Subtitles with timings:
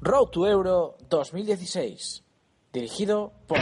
[0.00, 2.22] Road to Euro 2016,
[2.72, 3.58] dirigido por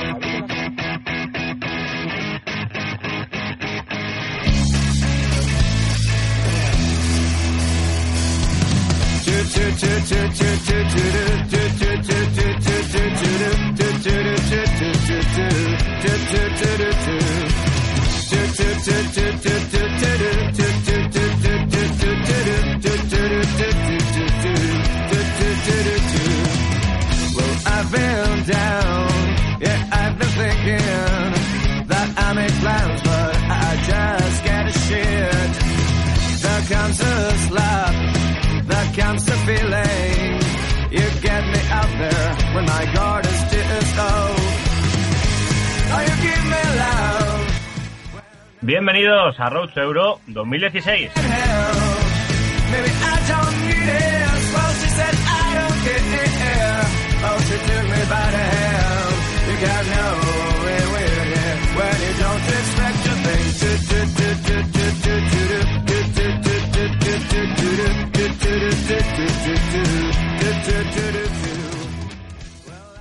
[61.76, 63.46] when you don't expect a thing.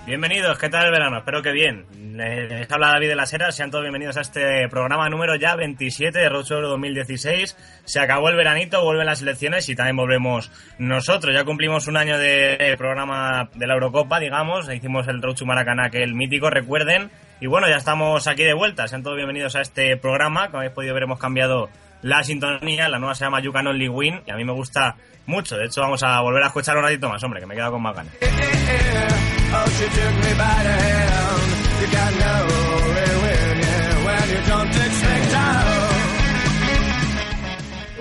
[0.06, 1.18] Bienvenidos, ¿qué tal el verano?
[1.18, 1.86] Espero que bien.
[2.16, 6.18] Les habla David de las Heras, sean todos bienvenidos a este programa número ya 27
[6.18, 7.58] de Road to Euro 2016.
[7.84, 11.36] Se acabó el veranito, vuelven las elecciones y también volvemos nosotros.
[11.36, 15.90] Ya cumplimos un año de programa de la Eurocopa, digamos, hicimos el Road to Maracaná,
[15.90, 17.12] que el mítico, recuerden.
[17.42, 20.46] Y bueno, ya estamos aquí de vuelta, sean todos bienvenidos a este programa.
[20.46, 21.70] Como habéis podido ver, hemos cambiado
[22.02, 24.96] la sintonía, la nueva se llama You Only Win y a mí me gusta
[25.26, 25.58] mucho.
[25.58, 27.74] De hecho, vamos a volver a escuchar un ratito más, hombre, que me he quedado
[27.74, 28.14] con más ganas.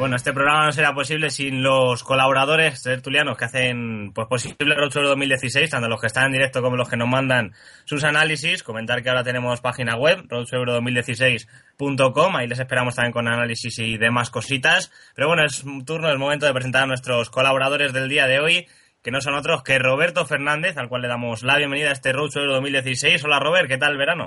[0.05, 4.91] Bueno, este programa no será posible sin los colaboradores tertulianos que hacen pues posible Euro
[4.91, 7.53] 2016, tanto los que están en directo como los que nos mandan
[7.87, 8.63] sus análisis.
[8.63, 14.29] Comentar que ahora tenemos página web, roadtoeuro2016.com, ahí les esperamos también con análisis y demás
[14.29, 14.93] cositas.
[15.17, 18.41] Pero bueno, es un turno, es momento de presentar a nuestros colaboradores del día de
[18.41, 18.67] hoy,
[19.03, 22.13] que no son otros que Roberto Fernández, al cual le damos la bienvenida a este
[22.13, 23.25] Road to Euro 2016.
[23.25, 24.27] Hola Robert, ¿qué tal el verano?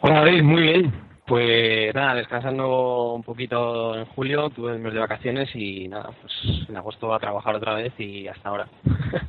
[0.00, 1.07] Hola David, muy bien.
[1.28, 6.32] Pues nada, descansando un poquito en julio, tuve el mes de vacaciones y nada, pues
[6.66, 8.66] en agosto a trabajar otra vez y hasta ahora.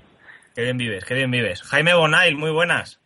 [0.55, 1.61] Qué bien vives, qué bien vives.
[1.61, 2.99] Jaime Bonail, muy buenas.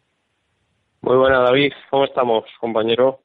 [1.02, 1.74] Muy buena, David.
[1.90, 3.20] ¿Cómo estamos, compañero?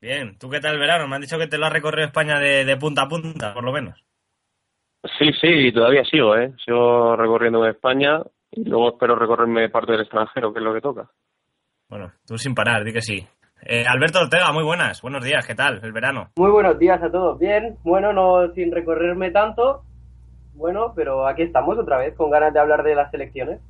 [0.00, 1.06] Bien, ¿tú qué tal el verano?
[1.06, 3.62] Me han dicho que te lo has recorrido España de, de punta a punta, por
[3.62, 4.02] lo menos.
[5.18, 6.52] Sí, sí, todavía sigo, ¿eh?
[6.64, 10.80] Sigo recorriendo en España y luego espero recorrerme parte del extranjero, que es lo que
[10.80, 11.10] toca.
[11.88, 13.26] Bueno, tú sin parar, di que sí.
[13.62, 15.02] Eh, Alberto Ortega, muy buenas.
[15.02, 16.30] Buenos días, ¿qué tal el verano?
[16.36, 17.38] Muy buenos días a todos.
[17.38, 19.82] Bien, bueno, no sin recorrerme tanto.
[20.54, 23.60] Bueno, pero aquí estamos otra vez con ganas de hablar de las elecciones.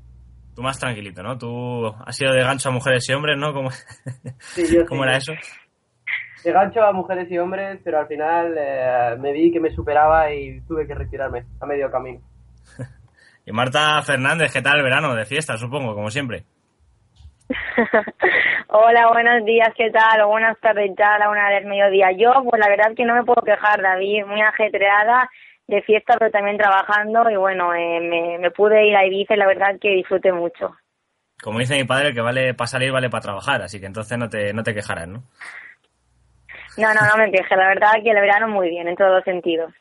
[0.54, 1.36] Tú más tranquilito, ¿no?
[1.38, 3.52] Tú has sido de gancho a mujeres y hombres, ¿no?
[3.52, 3.70] ¿Cómo,
[4.38, 5.08] Sí, yo ¿Cómo sí.
[5.08, 5.32] era eso?
[6.44, 10.32] De gancho a mujeres y hombres, pero al final eh, me vi que me superaba
[10.32, 12.20] y tuve que retirarme a medio camino.
[13.46, 15.14] Y Marta Fernández, ¿qué tal el verano?
[15.14, 16.44] De fiesta, supongo, como siempre.
[18.68, 20.22] Hola, buenos días, ¿qué tal?
[20.22, 22.12] O buenas tardes ya, a la una del mediodía.
[22.12, 25.28] Yo, pues la verdad es que no me puedo quejar, David, muy ajetreada
[25.66, 29.38] de fiesta, pero también trabajando y bueno, eh, me, me pude ir a Ibiza y
[29.38, 30.76] la verdad que disfruté mucho.
[31.42, 34.28] Como dice mi padre, que vale para salir, vale para trabajar, así que entonces no
[34.28, 35.22] te, no te quejarás, ¿no?
[36.76, 39.24] No, no, no me queje, la verdad que el verano muy bien, en todos los
[39.24, 39.72] sentidos.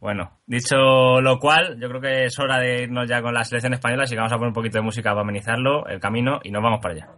[0.00, 3.74] Bueno, dicho lo cual, yo creo que es hora de irnos ya con la selección
[3.74, 6.50] española, así que vamos a poner un poquito de música para amenizarlo, el camino, y
[6.50, 7.08] nos vamos para allá.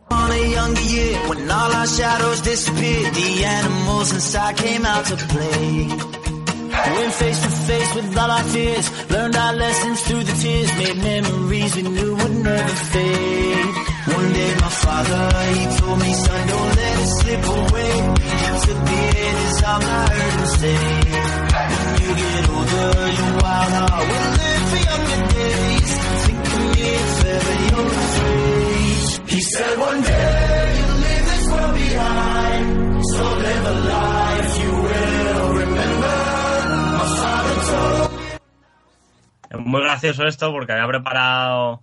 [39.69, 41.83] Muy gracioso esto porque había preparado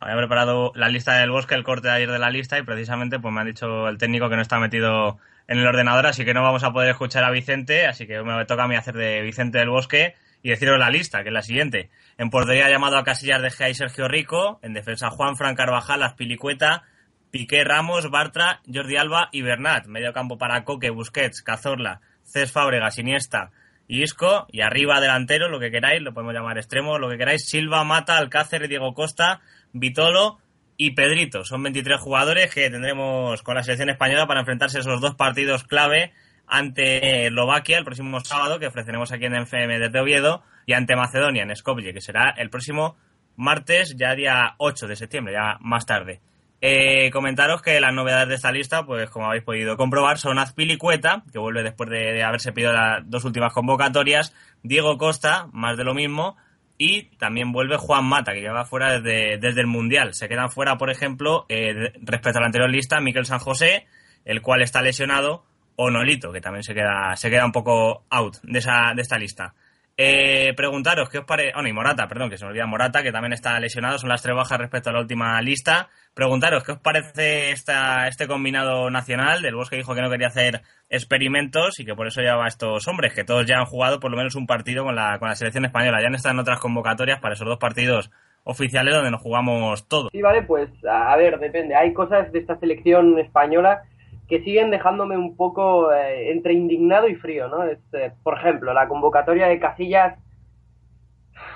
[0.00, 3.18] había preparado la lista del bosque, el corte de ayer de la lista y precisamente
[3.18, 5.18] pues me ha dicho el técnico que no está metido
[5.48, 8.44] en el ordenador, así que no vamos a poder escuchar a Vicente, así que me
[8.46, 11.42] toca a mí hacer de Vicente del Bosque y deciros la lista, que es la
[11.42, 11.90] siguiente.
[12.18, 16.02] En portería llamado a Casillas de Gea y Sergio Rico, en defensa Juan Fran Carvajal,
[16.02, 16.84] Azpilicueta,
[17.30, 19.86] Piqué Ramos, Bartra, Jordi Alba y Bernat.
[19.86, 23.50] Medio campo para Coque, Busquets, Cazorla, Cés Fábregas, Iniesta
[23.88, 24.46] y Isco.
[24.50, 28.16] Y arriba delantero, lo que queráis, lo podemos llamar extremo, lo que queráis, Silva, Mata,
[28.16, 29.40] Alcácer Diego Costa,
[29.72, 30.38] Vitolo
[30.76, 31.44] y Pedrito.
[31.44, 35.64] Son 23 jugadores que tendremos con la selección española para enfrentarse a esos dos partidos
[35.64, 36.12] clave
[36.46, 41.42] ante Eslovaquia el próximo sábado, que ofreceremos aquí en FM desde Oviedo, y ante Macedonia
[41.42, 42.96] en Skopje, que será el próximo
[43.36, 46.20] martes, ya día 8 de septiembre, ya más tarde.
[46.60, 51.22] Eh, comentaros que las novedades de esta lista, pues como habéis podido comprobar, son Azpilicueta,
[51.30, 55.84] que vuelve después de, de haberse pedido las dos últimas convocatorias, Diego Costa, más de
[55.84, 56.36] lo mismo,
[56.78, 60.14] y también vuelve Juan Mata, que lleva fuera desde, desde el Mundial.
[60.14, 63.86] Se quedan fuera, por ejemplo, eh, respecto a la anterior lista, Miquel San José,
[64.24, 65.44] el cual está lesionado,
[65.76, 69.18] o Nolito, que también se queda, se queda un poco out de, esa, de esta
[69.18, 69.54] lista.
[69.98, 71.52] Eh, preguntaros qué os parece.
[71.54, 74.22] Bueno, y Morata, perdón, que se me olvida Morata, que también está lesionado, son las
[74.22, 75.88] tres bajas respecto a la última lista.
[76.12, 79.40] Preguntaros qué os parece esta, este combinado nacional.
[79.40, 80.60] Del Bosque dijo que no quería hacer
[80.90, 84.10] experimentos y que por eso llevaba a estos hombres, que todos ya han jugado por
[84.10, 86.00] lo menos un partido con la, con la selección española.
[86.00, 88.10] Ya han estado en otras convocatorias para esos dos partidos
[88.44, 90.10] oficiales donde nos jugamos todos.
[90.12, 91.74] Sí, vale, pues a ver, depende.
[91.74, 93.82] Hay cosas de esta selección española
[94.28, 97.62] que siguen dejándome un poco eh, entre indignado y frío, ¿no?
[97.64, 100.18] Es, eh, por ejemplo, la convocatoria de Casillas,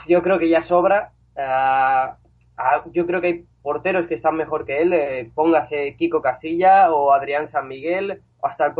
[0.06, 1.12] yo creo que ya sobra.
[1.36, 2.16] Ah,
[2.56, 6.92] ah, yo creo que hay porteros que están mejor que él, eh, póngase Kiko Casilla
[6.92, 8.72] o Adrián San Miguel o hasta el,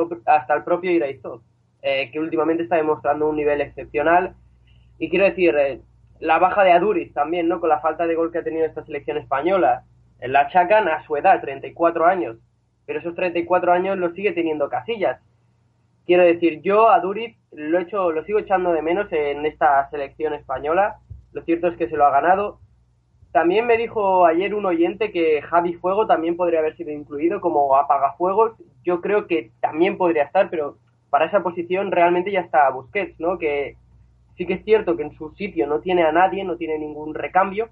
[0.65, 1.43] propio- Iraizot,
[1.83, 4.35] eh, que últimamente está demostrando un nivel excepcional.
[4.99, 5.55] Y quiero decir,
[6.19, 7.61] la baja de Aduriz también, ¿no?
[7.61, 9.85] Con la falta de gol que ha tenido esta selección española.
[10.21, 12.37] La achacan a su edad, 34 años,
[12.87, 15.21] pero esos 34 años los sigue teniendo Casillas.
[16.07, 19.89] Quiero decir, yo a Duriz lo, he hecho, lo sigo echando de menos en esta
[19.91, 20.99] selección española.
[21.33, 22.59] Lo cierto es que se lo ha ganado.
[23.33, 27.77] También me dijo ayer un oyente que Javi Fuego también podría haber sido incluido como
[27.77, 28.53] apagafuegos.
[28.83, 30.79] Yo creo que también podría estar, pero
[31.11, 33.39] para esa posición realmente ya está Busquets, ¿no?
[33.39, 33.77] Que
[34.37, 37.15] sí que es cierto que en su sitio no tiene a nadie, no tiene ningún
[37.15, 37.69] recambio.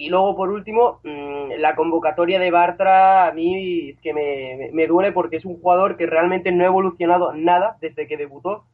[0.00, 4.86] Y luego, por último, mmm, la convocatoria de Bartra a mí es que me, me,
[4.86, 8.64] duele porque es un jugador que realmente no ha evolucionado nada desde que debutó.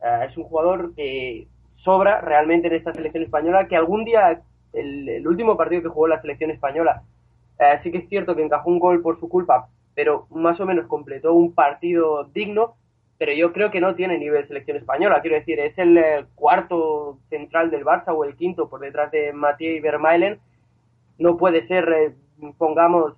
[0.00, 1.46] Uh, es un jugador que
[1.76, 4.40] sobra realmente en esta selección española, que algún día,
[4.72, 7.02] el, último partido que jugó la selección española,
[7.58, 10.66] uh, sí que es cierto que encajó un gol por su culpa, pero más o
[10.66, 12.76] menos completó un partido digno,
[13.18, 15.20] pero yo creo que no tiene nivel selección española.
[15.20, 19.34] Quiero decir, es el eh, cuarto central del Barça o el quinto por detrás de
[19.34, 20.40] Mathieu Vermaelen.
[21.20, 22.14] No puede ser, eh,
[22.58, 23.14] pongamos,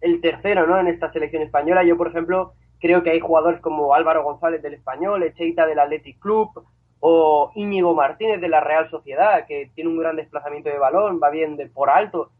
[0.00, 0.80] el tercero ¿no?
[0.80, 1.84] en esta selección española.
[1.84, 6.18] Yo, por ejemplo, creo que hay jugadores como Álvaro González del Español, Echeita del Athletic
[6.18, 6.50] Club
[6.98, 11.30] o Íñigo Martínez de la Real Sociedad, que tiene un gran desplazamiento de balón, va
[11.30, 12.30] bien de por alto.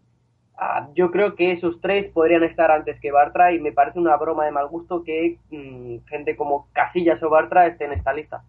[0.56, 4.16] Ah, yo creo que esos tres podrían estar antes que Bartra y me parece una
[4.16, 8.42] broma de mal gusto que mmm, gente como Casillas o Bartra esté en esta lista.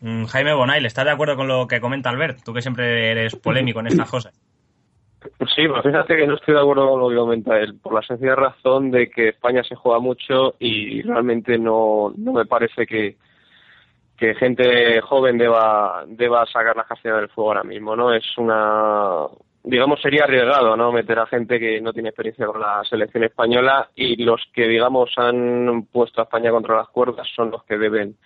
[0.00, 2.38] Mm, Jaime Bonail, ¿estás de acuerdo con lo que comenta Albert?
[2.44, 4.40] Tú que siempre eres polémico en estas cosas.
[5.54, 8.02] Sí, pues fíjate que no estoy de acuerdo con lo que comenta él, por la
[8.02, 13.16] sencilla razón de que España se juega mucho y realmente no, no me parece que,
[14.16, 18.14] que gente joven deba, deba sacar las castañas del fuego ahora mismo, ¿no?
[18.14, 19.26] Es una,
[19.62, 20.90] digamos, sería arriesgado, ¿no?
[20.90, 25.10] Meter a gente que no tiene experiencia con la selección española y los que, digamos,
[25.18, 28.16] han puesto a España contra las cuerdas son los que deben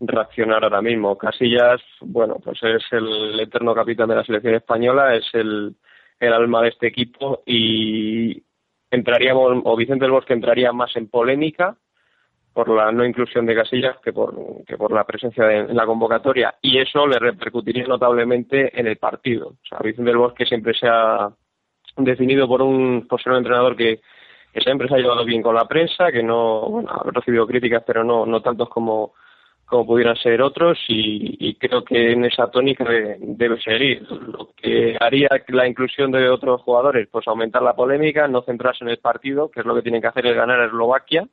[0.00, 1.16] reaccionar ahora mismo.
[1.16, 5.76] Casillas, bueno, pues es el eterno capitán de la selección española, es el,
[6.20, 8.42] alma de este equipo y
[8.90, 11.76] entraríamos, o Vicente del Bosque entraría más en polémica
[12.52, 14.34] por la no inclusión de Casillas que por,
[14.66, 18.96] que por la presencia de, en la convocatoria y eso le repercutiría notablemente en el
[18.96, 19.48] partido.
[19.48, 21.30] O sea, Vicente del Bosque siempre se ha
[21.96, 24.00] definido por un, por ser un entrenador que,
[24.52, 27.84] que siempre se ha llevado bien con la prensa, que no, bueno, ha recibido críticas
[27.86, 29.14] pero no, no tantos como
[29.70, 34.02] como pudieran ser otros y, creo que en esa tónica de, debe seguir.
[34.10, 38.90] Lo que haría la inclusión de otros jugadores, pues aumentar la polémica, no centrarse en
[38.90, 41.26] el partido, que es lo que tienen que hacer es ganar a Eslovaquia,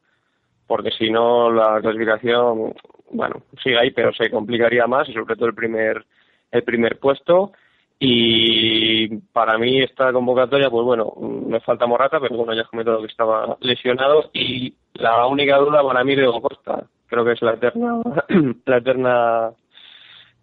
[0.67, 2.73] porque si no la clasificación,
[3.11, 6.05] bueno, sigue ahí, pero se complicaría más y sobre todo el primer
[6.51, 7.53] el primer puesto.
[7.99, 12.99] Y para mí esta convocatoria, pues bueno, me falta Morata, pero bueno, ya has comentado
[13.01, 17.53] que estaba lesionado y la única duda para mí de Costa, creo que es la
[17.53, 18.01] eterna
[18.65, 19.51] la eterna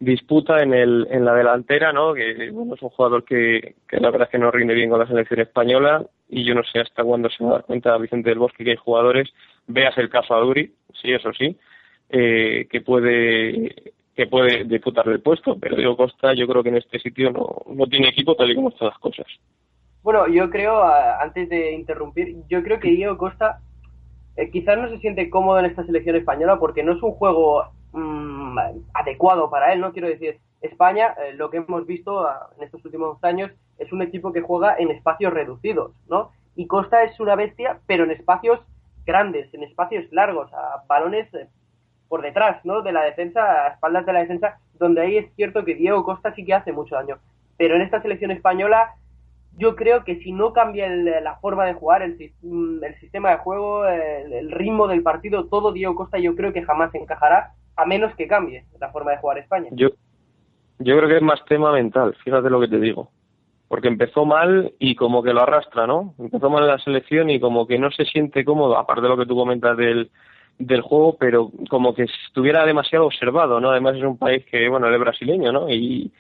[0.01, 4.11] disputa en el en la delantera no que bueno es un jugador que, que la
[4.11, 7.05] verdad es que no rinde bien con la selección española y yo no sé hasta
[7.05, 9.33] cuándo se va a dar cuenta Vicente del Bosque que hay jugadores
[9.67, 11.57] veas el caso a Duri sí eso sí
[12.11, 16.77] eh, que puede que puede disputar el puesto pero Diego Costa yo creo que en
[16.77, 19.27] este sitio no no tiene equipo tal y como están las cosas.
[20.03, 23.61] Bueno yo creo antes de interrumpir yo creo que Diego Costa
[24.37, 27.65] eh, quizás no se siente cómodo en esta selección española porque no es un juego
[27.93, 28.59] mmm,
[28.93, 29.93] adecuado para él, ¿no?
[29.93, 34.03] Quiero decir, España, eh, lo que hemos visto ah, en estos últimos años, es un
[34.03, 36.31] equipo que juega en espacios reducidos, ¿no?
[36.57, 38.61] Y Costa es una bestia, pero en espacios
[39.05, 41.49] grandes, en espacios largos, a balones eh,
[42.09, 42.83] por detrás, ¿no?
[42.83, 46.35] De la defensa, a espaldas de la defensa, donde ahí es cierto que Diego Costa
[46.35, 47.19] sí que hace mucho daño.
[47.57, 48.95] Pero en esta selección española,
[49.57, 53.31] yo creo que si no cambia el- la forma de jugar, el, mm, el sistema
[53.31, 57.53] de juego, el, el ritmo del partido, todo Diego Costa yo creo que jamás encajará,
[57.77, 59.69] a menos que cambie la forma de jugar España.
[59.73, 59.89] Yo,
[60.79, 63.11] yo creo que es más tema mental, fíjate lo que te digo.
[63.69, 66.15] Porque empezó mal y como que lo arrastra, ¿no?
[66.19, 69.17] Empezó mal en la selección y como que no se siente cómodo, aparte de lo
[69.17, 70.11] que tú comentas del,
[70.59, 73.71] del juego, pero como que estuviera demasiado observado, ¿no?
[73.71, 75.69] Además es un país que, bueno, él es brasileño, ¿no?
[75.71, 76.13] Y,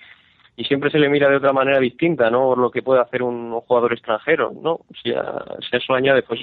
[0.56, 2.40] y siempre se le mira de otra manera distinta, ¿no?
[2.46, 4.80] Por lo que puede hacer un, un jugador extranjero, ¿no?
[5.02, 6.40] Si a, si eso añade, pues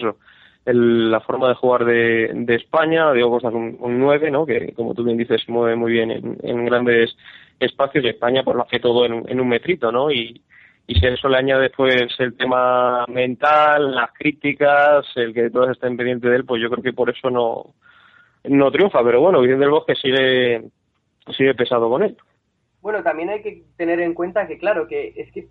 [0.65, 4.45] el- la forma de jugar de, de España, Diego Costa es un, un 9, ¿no?
[4.45, 7.15] Que, como tú bien dices, mueve muy bien en, en grandes
[7.59, 10.11] espacios y España pues lo hace todo en, en un metrito, ¿no?
[10.11, 10.41] Y,
[10.87, 15.69] y si a eso le añade pues el tema mental, las críticas, el que todos
[15.71, 17.73] estén pendientes de él, pues yo creo que por eso no,
[18.45, 19.03] no triunfa.
[19.03, 20.63] Pero bueno, Vicente del Bosque sigue,
[21.37, 22.17] sigue pesado con él.
[22.81, 25.47] Bueno, también hay que tener en cuenta que, claro, que es que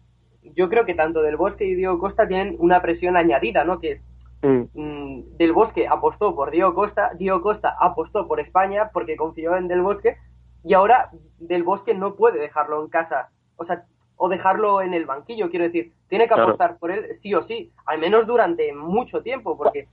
[0.55, 3.79] yo creo que tanto Del Bosque y Diego Costa tienen una presión añadida, ¿no?
[3.81, 4.01] Que
[4.43, 4.63] Mm.
[4.73, 9.69] mm, Del Bosque apostó por Diego Costa, Diego Costa apostó por España porque confió en
[9.69, 10.17] Del Bosque
[10.65, 13.85] y ahora Del Bosque no puede dejarlo en casa, o sea,
[14.17, 16.45] o dejarlo en el banquillo, quiero decir, tiene que Claro.
[16.45, 19.89] apostar por él sí o sí, al menos durante mucho tiempo, porque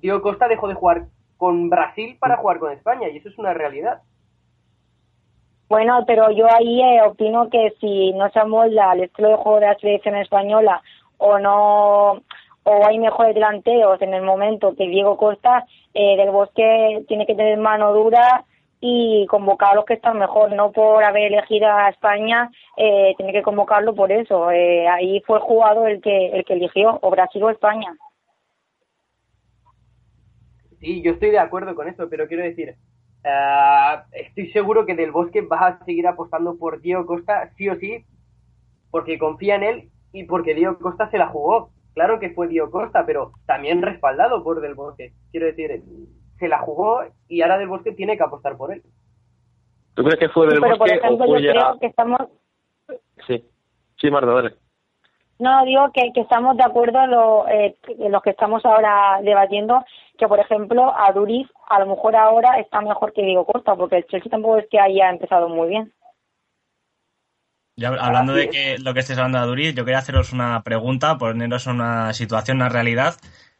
[0.00, 1.04] Diego Costa dejó de jugar
[1.36, 4.00] con Brasil para jugar con España y eso es una realidad.
[5.70, 9.60] Bueno, pero yo ahí eh, opino que si no se amolda al estilo de juego
[9.60, 10.82] de la selección española
[11.16, 12.22] o no
[12.64, 17.36] o hay mejores delanteros en el momento que Diego Costa, eh, del Bosque tiene que
[17.36, 18.44] tener mano dura
[18.80, 23.32] y convocar a los que están mejor, no por haber elegido a España, eh, tiene
[23.32, 24.50] que convocarlo por eso.
[24.50, 27.94] Eh, ahí fue el jugador el que el que eligió, o Brasil o España.
[30.80, 32.74] Sí, yo estoy de acuerdo con eso, pero quiero decir,
[33.24, 37.76] ah, estoy seguro que Del Bosque va a seguir apostando por Diego Costa sí o
[37.76, 38.04] sí,
[38.90, 41.70] porque confía en él y porque Diego Costa se la jugó.
[41.94, 45.12] Claro que fue Diego Costa, pero también respaldado por Del Bosque.
[45.30, 45.82] Quiero decir,
[46.38, 48.82] se la jugó y ahora Del Bosque tiene que apostar por él.
[49.94, 51.52] ¿Tú crees que fue del pero por Bosque ejemplo o yo ya...?
[51.52, 52.20] creo que estamos
[53.26, 53.44] Sí,
[54.00, 54.54] sí, Marta, dale.
[55.40, 59.82] No, digo que, que estamos de acuerdo lo, eh, en los que estamos ahora debatiendo,
[60.18, 63.96] que por ejemplo a Duriz a lo mejor ahora está mejor que Diego Costa, porque
[63.96, 65.94] el Chelsea tampoco es que haya empezado muy bien.
[67.74, 71.16] Ya hablando de que lo que estés hablando de Duriz, yo quería haceros una pregunta,
[71.16, 73.14] poneros una situación, una realidad.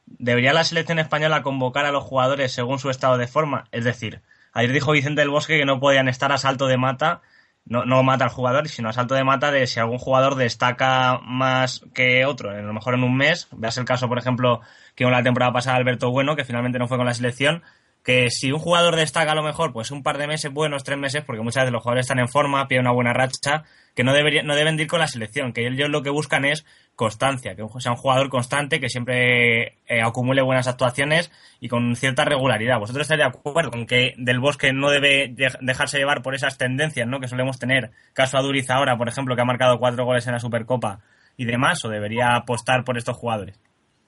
[0.05, 3.65] ¿Debería la selección española convocar a los jugadores según su estado de forma?
[3.73, 4.21] Es decir,
[4.53, 7.23] ayer dijo Vicente del Bosque que no podían estar a salto de mata,
[7.71, 11.21] no, no mata al jugador, sino a salto de mata de si algún jugador destaca
[11.23, 13.47] más que otro, a lo mejor en un mes.
[13.53, 14.61] Veas el caso, por ejemplo,
[14.97, 17.63] que en la temporada pasada Alberto Bueno, que finalmente no fue con la selección,
[18.03, 20.99] que si un jugador destaca a lo mejor pues un par de meses buenos, tres
[20.99, 23.65] meses, porque muchas veces los jugadores están en forma, piden una buena racha,
[23.95, 26.45] que no, debería, no deben de ir con la selección, que ellos lo que buscan
[26.45, 26.65] es
[26.97, 31.31] constancia, que sea un jugador constante, que siempre eh, acumule buenas actuaciones
[31.61, 32.79] y con cierta regularidad.
[32.79, 36.57] ¿Vosotros estáis de acuerdo con que Del Bosque no debe de- dejarse llevar por esas
[36.59, 37.21] tendencias ¿no?
[37.21, 37.91] que solemos tener?
[38.13, 41.01] Caso a Duriz ahora, por ejemplo, que ha marcado cuatro goles en la Supercopa
[41.37, 43.59] y demás, o debería apostar por estos jugadores?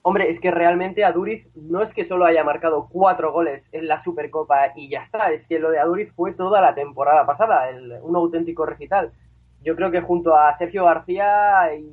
[0.05, 4.03] Hombre, es que realmente Aduriz no es que solo haya marcado cuatro goles en la
[4.03, 7.93] Supercopa y ya está, es que lo de Aduriz fue toda la temporada pasada, el-
[8.01, 9.13] un auténtico recital.
[9.63, 11.85] Yo creo que junto a Sergio García y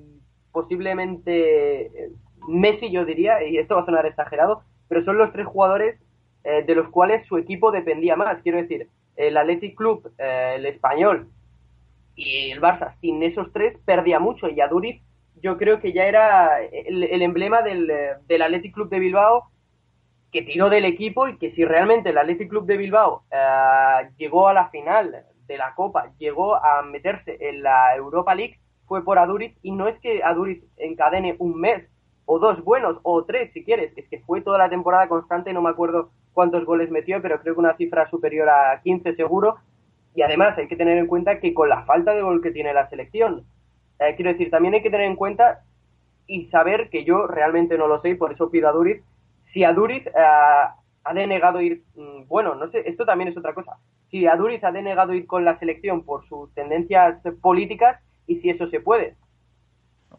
[0.52, 2.10] posiblemente eh,
[2.48, 6.00] Messi, yo diría, y esto va a sonar exagerado, pero son los tres jugadores
[6.42, 8.42] eh, de los cuales su equipo dependía más.
[8.42, 11.28] Quiero decir, el Athletic Club, eh, el Español
[12.16, 15.00] y el Barça, sin esos tres perdía mucho y Aduriz
[15.42, 17.90] yo creo que ya era el, el emblema del,
[18.26, 19.50] del Athletic Club de Bilbao
[20.30, 24.48] que tiró del equipo y que si realmente el Athletic Club de Bilbao eh, llegó
[24.48, 29.18] a la final de la Copa, llegó a meterse en la Europa League, fue por
[29.18, 29.56] Aduriz.
[29.62, 31.84] Y no es que Aduriz encadene un mes
[32.26, 35.62] o dos buenos o tres si quieres, es que fue toda la temporada constante, no
[35.62, 39.56] me acuerdo cuántos goles metió, pero creo que una cifra superior a 15 seguro.
[40.14, 42.72] Y además hay que tener en cuenta que con la falta de gol que tiene
[42.72, 43.44] la selección,
[44.00, 45.60] eh, quiero decir, también hay que tener en cuenta
[46.26, 49.02] y saber que yo realmente no lo sé y por eso pido a Duriz,
[49.52, 53.54] si a Duriz eh, ha denegado ir, mm, bueno, no sé, esto también es otra
[53.54, 53.72] cosa,
[54.10, 58.50] si a Duriz ha denegado ir con la selección por sus tendencias políticas y si
[58.50, 59.16] eso se puede.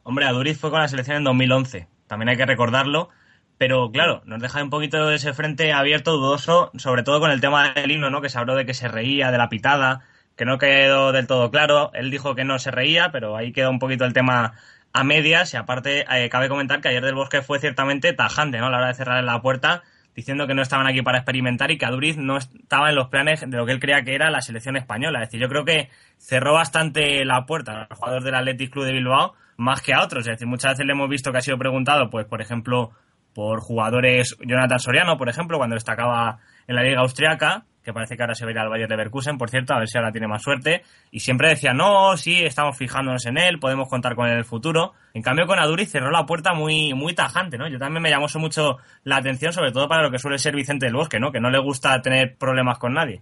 [0.04, 3.10] Hombre, Aduriz fue con la selección en 2011, también hay que recordarlo,
[3.58, 7.42] pero claro, nos deja un poquito de ese frente abierto, dudoso, sobre todo con el
[7.42, 8.22] tema del himno, ¿no?
[8.22, 10.02] Que se habló de que se reía, de la pitada,
[10.36, 11.92] que no quedó del todo claro.
[11.94, 14.54] Él dijo que no se reía, pero ahí quedó un poquito el tema
[14.94, 18.68] a medias y aparte eh, cabe comentar que ayer del Bosque fue ciertamente tajante, ¿no?
[18.68, 19.84] A la hora de cerrar la puerta
[20.16, 23.42] diciendo que no estaban aquí para experimentar y que Aduriz no estaba en los planes
[23.42, 25.22] de lo que él creía que era la selección española.
[25.22, 28.94] Es decir, yo creo que cerró bastante la puerta al jugador del Athletic Club de
[28.94, 30.28] Bilbao más que a otros.
[30.28, 32.92] Es decir, muchas veces le hemos visto que ha sido preguntado, pues, por ejemplo,
[33.34, 38.24] por jugadores, Jonathan Soriano, por ejemplo, cuando destacaba en la Liga Austriaca, que parece que
[38.24, 40.28] ahora se va a ir al Bayern Leverkusen, por cierto, a ver si ahora tiene
[40.28, 40.84] más suerte.
[41.12, 44.46] Y siempre decía, no, sí, estamos fijándonos en él, podemos contar con él en el
[44.46, 44.94] futuro.
[45.14, 47.68] En cambio, con Aduri cerró la puerta muy, muy tajante, ¿no?
[47.68, 50.86] Yo también me llamó mucho la atención, sobre todo para lo que suele ser Vicente
[50.86, 51.32] del Bosque, ¿no?
[51.32, 53.22] Que no le gusta tener problemas con nadie.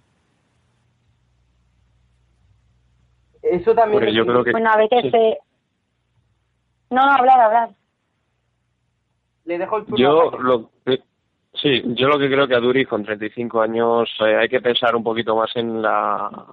[3.41, 4.13] Eso también.
[4.13, 4.51] yo creo que...
[4.51, 5.11] Bueno, a veces.
[5.11, 5.37] se...
[6.91, 7.69] No, no, hablar, hablar.
[9.45, 10.99] Le dejo el turno Yo lo que-
[11.53, 14.95] sí, yo lo que creo que a Duri con 35 años eh, hay que pensar
[14.95, 16.45] un poquito más en la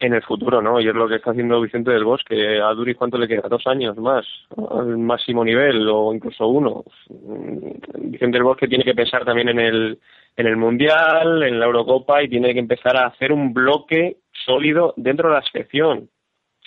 [0.00, 0.80] en el futuro, ¿no?
[0.80, 2.60] Y es lo que está haciendo Vicente del Bosque.
[2.60, 4.26] A Duri cuánto le queda, dos años más
[4.70, 6.84] al máximo nivel o incluso uno.
[7.08, 9.98] Vicente del Bosque tiene que pensar también en el
[10.36, 14.92] en el mundial, en la Eurocopa y tiene que empezar a hacer un bloque sólido
[14.96, 16.10] dentro de la selección.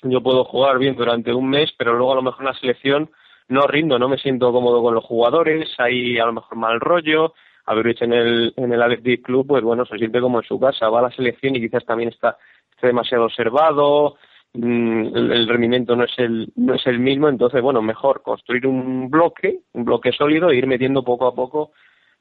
[0.04, 3.10] Yo puedo jugar bien durante un mes, pero luego a lo mejor la selección
[3.50, 7.34] no rindo, no me siento cómodo con los jugadores, hay a lo mejor mal rollo.
[7.66, 10.90] Average en el, en el Athletic Club, pues bueno, se siente como en su casa,
[10.90, 12.38] va a la selección y quizás también está,
[12.72, 14.16] esté demasiado observado,
[14.54, 18.68] mm, el, el rendimiento no es el, no es el mismo, entonces bueno, mejor construir
[18.68, 21.72] un bloque, un bloque sólido e ir metiendo poco a poco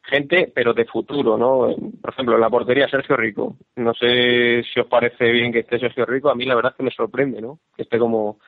[0.07, 1.75] gente, pero de futuro, ¿no?
[2.01, 3.57] Por ejemplo, en la portería Sergio Rico.
[3.77, 6.77] No sé si os parece bien que esté Sergio Rico, a mí la verdad es
[6.77, 7.59] que me sorprende, ¿no?
[7.77, 8.39] Que esté como,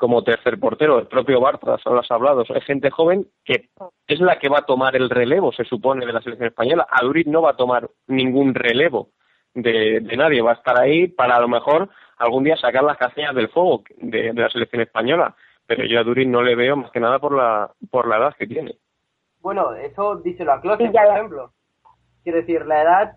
[0.00, 3.68] como tercer portero, el propio Bartras, ahora has hablado, es gente joven que
[4.06, 6.86] es la que va a tomar el relevo, se supone, de la selección española.
[6.90, 9.10] Aduriz no va a tomar ningún relevo
[9.52, 12.96] de, de nadie, va a estar ahí para a lo mejor algún día sacar las
[12.96, 16.76] castañas del fuego de, de la selección española, pero yo a Aduriz no le veo
[16.76, 18.76] más que nada por la, por la edad que tiene.
[19.40, 21.52] Bueno, eso díselo a Klose, Sí, por ejemplo.
[22.22, 23.16] Quiero decir, la edad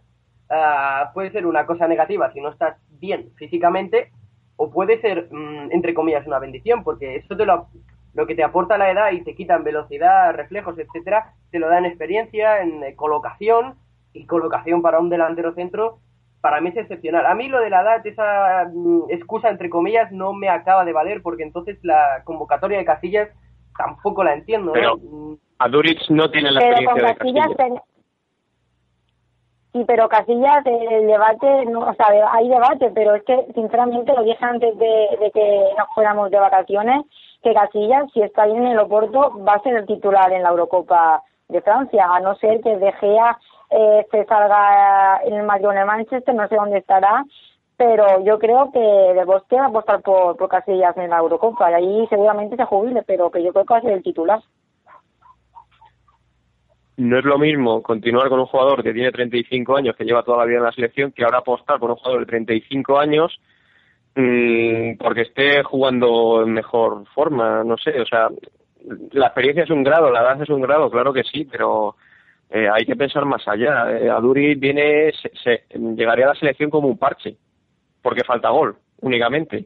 [0.50, 4.12] ah, puede ser una cosa negativa si no estás bien físicamente,
[4.58, 7.68] o puede ser, mm, entre comillas, una bendición, porque eso te lo,
[8.14, 11.68] lo que te aporta la edad y te quita en velocidad, reflejos, etcétera, te lo
[11.70, 13.76] da en experiencia, en eh, colocación,
[14.14, 15.98] y colocación para un delantero centro,
[16.40, 17.26] para mí es excepcional.
[17.26, 20.94] A mí lo de la edad, esa mm, excusa, entre comillas, no me acaba de
[20.94, 23.30] valer, porque entonces la convocatoria de Casillas
[23.78, 24.72] tampoco la entiendo.
[24.74, 27.48] Pero- Mm, Aduriz no tiene la Pero con experiencia de Casillas.
[27.48, 27.58] Casillas.
[27.58, 27.93] ten-
[29.74, 34.22] Sí, pero Casillas, el debate, no, o sea, hay debate, pero es que sinceramente lo
[34.22, 37.04] dije antes de, que nos fuéramos de vacaciones,
[37.42, 40.50] que Casillas, si está bien en el Oporto, va a ser el titular en la
[40.50, 43.40] Eurocopa de Francia, a no ser que De Gea
[43.72, 47.26] eh, se salga en el Madrid o Manchester, no sé dónde estará,
[47.76, 51.72] pero yo creo que De Bosque va a apostar por, por Casillas en la Eurocopa,
[51.72, 54.40] y ahí seguramente se jubile, pero que yo creo que va a ser el titular.
[56.98, 60.40] No es lo mismo continuar con un jugador que tiene 35 años, que lleva toda
[60.40, 63.40] la vida en la selección, que ahora apostar por un jugador de 35 años
[64.16, 68.30] mm, porque esté jugando en mejor forma, no sé, o sea,
[69.14, 71.96] la experiencia es un grado, la edad es un grado, claro que sí, pero
[72.50, 73.92] eh, hay que pensar más allá.
[73.98, 75.64] Eh, Aduri viene, se, se-
[75.96, 77.38] llegaría a la selección como un parche,
[78.02, 79.66] porque falta gol, únicamente,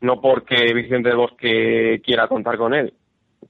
[0.00, 2.92] no porque Vicente Bosque quiera contar con él.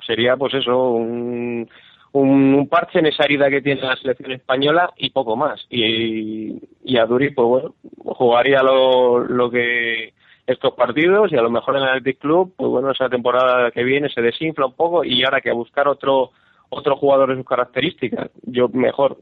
[0.06, 1.68] Sería, pues eso, un,
[2.12, 5.64] un, un parche en esa herida que tiene la selección española y poco más.
[5.70, 10.14] Y, y Aduri, pues bueno, jugaría lo, lo que
[10.46, 13.84] estos partidos y a lo mejor en el Athletic Club, pues bueno, esa temporada que
[13.84, 16.30] viene se desinfla un poco y ahora que a buscar otro
[16.68, 19.18] otro jugador de sus características, yo mejor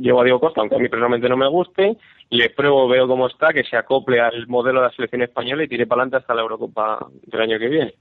[0.00, 1.96] llevo a Diego Costa, aunque a mí personalmente no me guste,
[2.30, 5.68] le pruebo, veo cómo está, que se acople al modelo de la selección española y
[5.68, 7.94] tire para adelante hasta la Eurocopa del año que viene.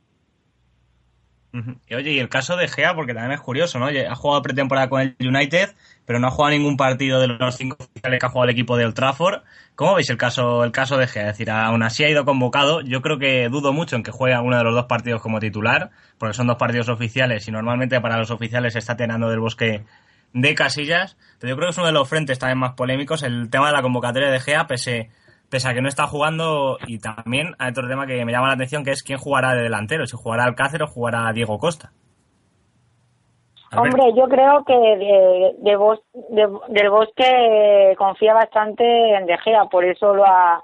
[1.88, 3.86] Y oye, y el caso de Gea, porque también es curioso, ¿no?
[3.86, 7.78] Ha jugado pretemporada con el United, pero no ha jugado ningún partido de los cinco
[7.80, 9.44] oficiales que ha jugado el equipo de Old Trafford.
[9.76, 11.30] ¿Cómo veis el caso, el caso de Gea?
[11.30, 12.82] Es decir, aún así ha ido convocado.
[12.82, 15.92] Yo creo que dudo mucho en que juegue alguno de los dos partidos como titular,
[16.18, 19.84] porque son dos partidos oficiales y normalmente para los oficiales se está tirando del bosque
[20.34, 21.18] de casillas.
[21.40, 23.74] Pero yo creo que es uno de los frentes también más polémicos, el tema de
[23.74, 25.12] la convocatoria de Gea, pese
[25.54, 28.56] pese a que no está jugando y también hay otro tema que me llama la
[28.56, 31.92] atención que es quién jugará de delantero, si jugará Alcácer o jugará Diego Costa.
[33.76, 38.84] Hombre, yo creo que de, de Bos- de- del Bosque confía bastante
[39.16, 40.64] en De Gea, por eso lo ha,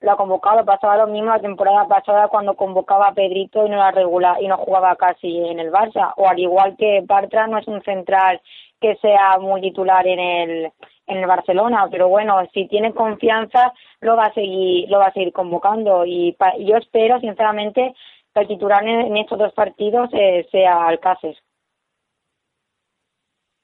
[0.00, 0.64] lo ha convocado.
[0.64, 4.46] Pasaba lo mismo la temporada pasada cuando convocaba a Pedrito y no era regular y
[4.46, 6.12] no jugaba casi en el Barça.
[6.16, 8.40] O al igual que Bartra no es un central
[8.80, 10.72] que sea muy titular en el
[11.08, 15.12] en el Barcelona, pero bueno, si tiene confianza lo va a seguir, lo va a
[15.12, 17.94] seguir convocando y yo espero sinceramente
[18.34, 21.36] que el titular en, estos dos partidos eh, sea Alcácer.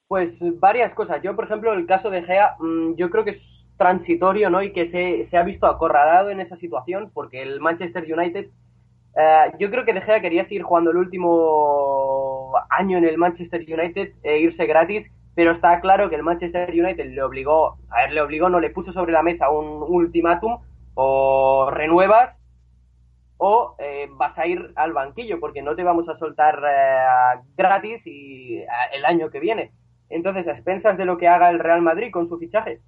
[0.08, 1.22] Pues varias cosas.
[1.22, 3.42] Yo, por ejemplo, el caso de Gea, mm, yo creo que es
[3.76, 4.62] transitorio, ¿no?
[4.62, 8.46] Y que se, se ha visto acorralado en esa situación porque el Manchester United,
[9.16, 13.60] eh, yo creo que De Gea quería seguir jugando el último año en el Manchester
[13.60, 18.12] United e irse gratis pero está claro que el Manchester United le obligó, a ver,
[18.12, 20.58] le obligó, no le puso sobre la mesa un ultimátum,
[20.94, 22.36] o renuevas
[23.36, 28.00] o eh, vas a ir al banquillo, porque no te vamos a soltar eh, gratis
[28.06, 29.72] y el año que viene.
[30.08, 32.80] Entonces, a expensas de lo que haga el Real Madrid con su fichaje,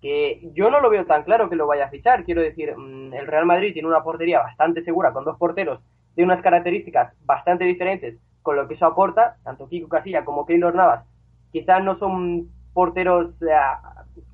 [0.00, 3.12] que yo no lo veo tan claro que lo vaya a fichar, quiero decir, mm,
[3.12, 5.80] el Real Madrid tiene una portería bastante segura, con dos porteros
[6.14, 10.74] de unas características bastante diferentes, con lo que eso aporta, tanto Kiko Casilla como Keylor
[10.74, 11.04] Navas
[11.56, 13.34] quizás no son porteros,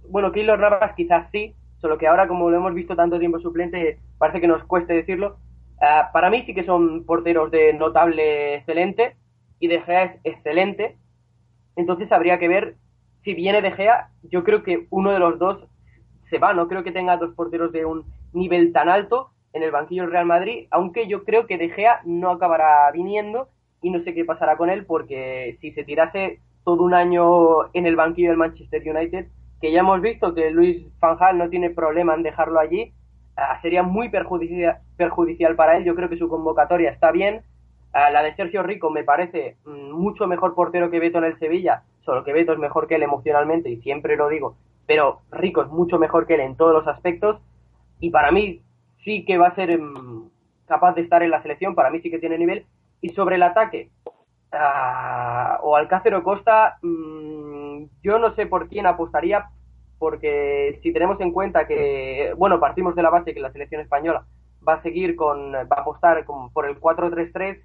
[0.08, 4.00] bueno, Keylor Navas quizás sí, solo que ahora como lo hemos visto tanto tiempo suplente,
[4.18, 5.36] parece que nos cueste decirlo.
[5.80, 9.14] Ah, para mí sí que son porteros de notable excelente
[9.60, 10.96] y De Gea es excelente.
[11.76, 12.74] Entonces habría que ver
[13.22, 15.64] si viene De Gea, yo creo que uno de los dos
[16.28, 19.70] se va, no creo que tenga dos porteros de un nivel tan alto en el
[19.70, 23.46] banquillo Real Madrid, aunque yo creo que De Gea no acabará viniendo
[23.80, 27.86] y no sé qué pasará con él porque si se tirase todo un año en
[27.86, 29.26] el banquillo del Manchester United,
[29.60, 32.92] que ya hemos visto que Luis Van Gaal no tiene problema en dejarlo allí,
[33.36, 35.84] ah, sería muy perjudicial, perjudicial para él.
[35.84, 37.42] Yo creo que su convocatoria está bien.
[37.92, 41.38] Ah, la de Sergio Rico me parece mm, mucho mejor portero que Beto en el
[41.38, 45.62] Sevilla, solo que Beto es mejor que él emocionalmente y siempre lo digo, pero Rico
[45.62, 47.38] es mucho mejor que él en todos los aspectos
[48.00, 48.62] y para mí
[49.04, 50.30] sí que va a ser mm,
[50.66, 52.64] capaz de estar en la selección, para mí sí que tiene nivel.
[53.00, 53.90] Y sobre el ataque,
[54.52, 59.46] o Alcácer o Costa, mm, yo no sé por quién apostaría,
[59.98, 64.24] porque si tenemos en cuenta que, bueno, partimos de la base que la selección española
[64.66, 67.62] va a seguir con, va a apostar por el 4-3-3,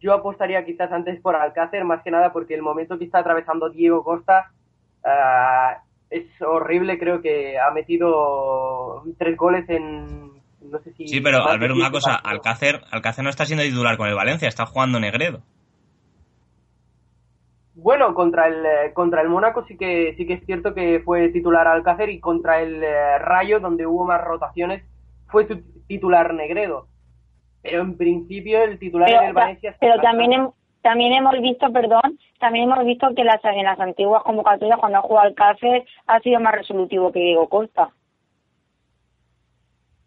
[0.00, 3.70] yo apostaría quizás antes por Alcácer, más que nada porque el momento que está atravesando
[3.70, 4.50] Diego Costa
[5.04, 5.78] ah,
[6.10, 10.34] es horrible, creo que ha metido tres goles en...
[10.60, 13.98] No sé si sí, pero al ver una cosa, Alcácer, Alcácer no está siendo titular
[13.98, 15.42] con el Valencia, está jugando Negredo.
[17.74, 21.28] Bueno, contra el eh, contra el Mónaco sí que sí que es cierto que fue
[21.30, 24.84] titular Alcácer y contra el eh, Rayo donde hubo más rotaciones
[25.26, 25.46] fue
[25.88, 26.86] titular Negredo.
[27.62, 30.50] Pero en principio el titular del Valencia Pero también
[30.82, 35.02] también hemos visto, perdón, también hemos visto que las, en las antiguas convocatorias cuando ha
[35.02, 37.88] jugado Alcácer ha sido más resolutivo que Diego Costa.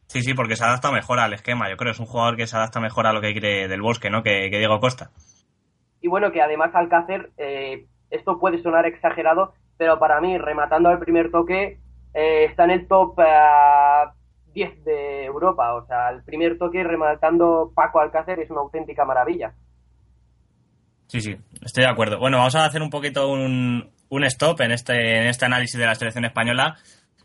[0.05, 1.69] Sí, sí, porque se adapta mejor al esquema.
[1.69, 3.81] Yo creo que es un jugador que se adapta mejor a lo que quiere del
[3.81, 4.23] Bosque, ¿no?
[4.23, 5.09] Que, que Diego Costa.
[6.01, 10.99] Y bueno, que además Alcácer, eh, esto puede sonar exagerado, pero para mí, rematando al
[10.99, 11.79] primer toque,
[12.13, 13.15] eh, está en el top
[14.53, 15.73] 10 eh, de Europa.
[15.75, 19.53] O sea, el primer toque rematando Paco Alcácer es una auténtica maravilla.
[21.07, 22.19] Sí, sí, estoy de acuerdo.
[22.19, 25.85] Bueno, vamos a hacer un poquito un, un stop en este, en este análisis de
[25.85, 26.75] la selección española.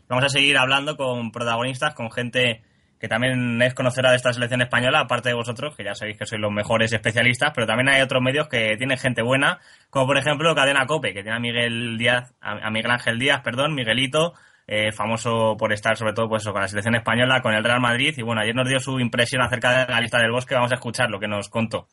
[0.07, 2.61] Vamos a seguir hablando con protagonistas, con gente
[3.03, 6.25] que también es conocedora de esta selección española, aparte de vosotros, que ya sabéis que
[6.25, 10.17] sois los mejores especialistas, pero también hay otros medios que tienen gente buena, como por
[10.17, 14.35] ejemplo Cadena Cope, que tiene a Miguel Díaz, a Miguel Ángel Díaz, perdón, Miguelito,
[14.67, 18.13] eh, famoso por estar sobre todo pues con la selección española, con el Real Madrid,
[18.15, 20.75] y bueno, ayer nos dio su impresión acerca de la lista del bosque, vamos a
[20.75, 21.89] escuchar lo que nos contó.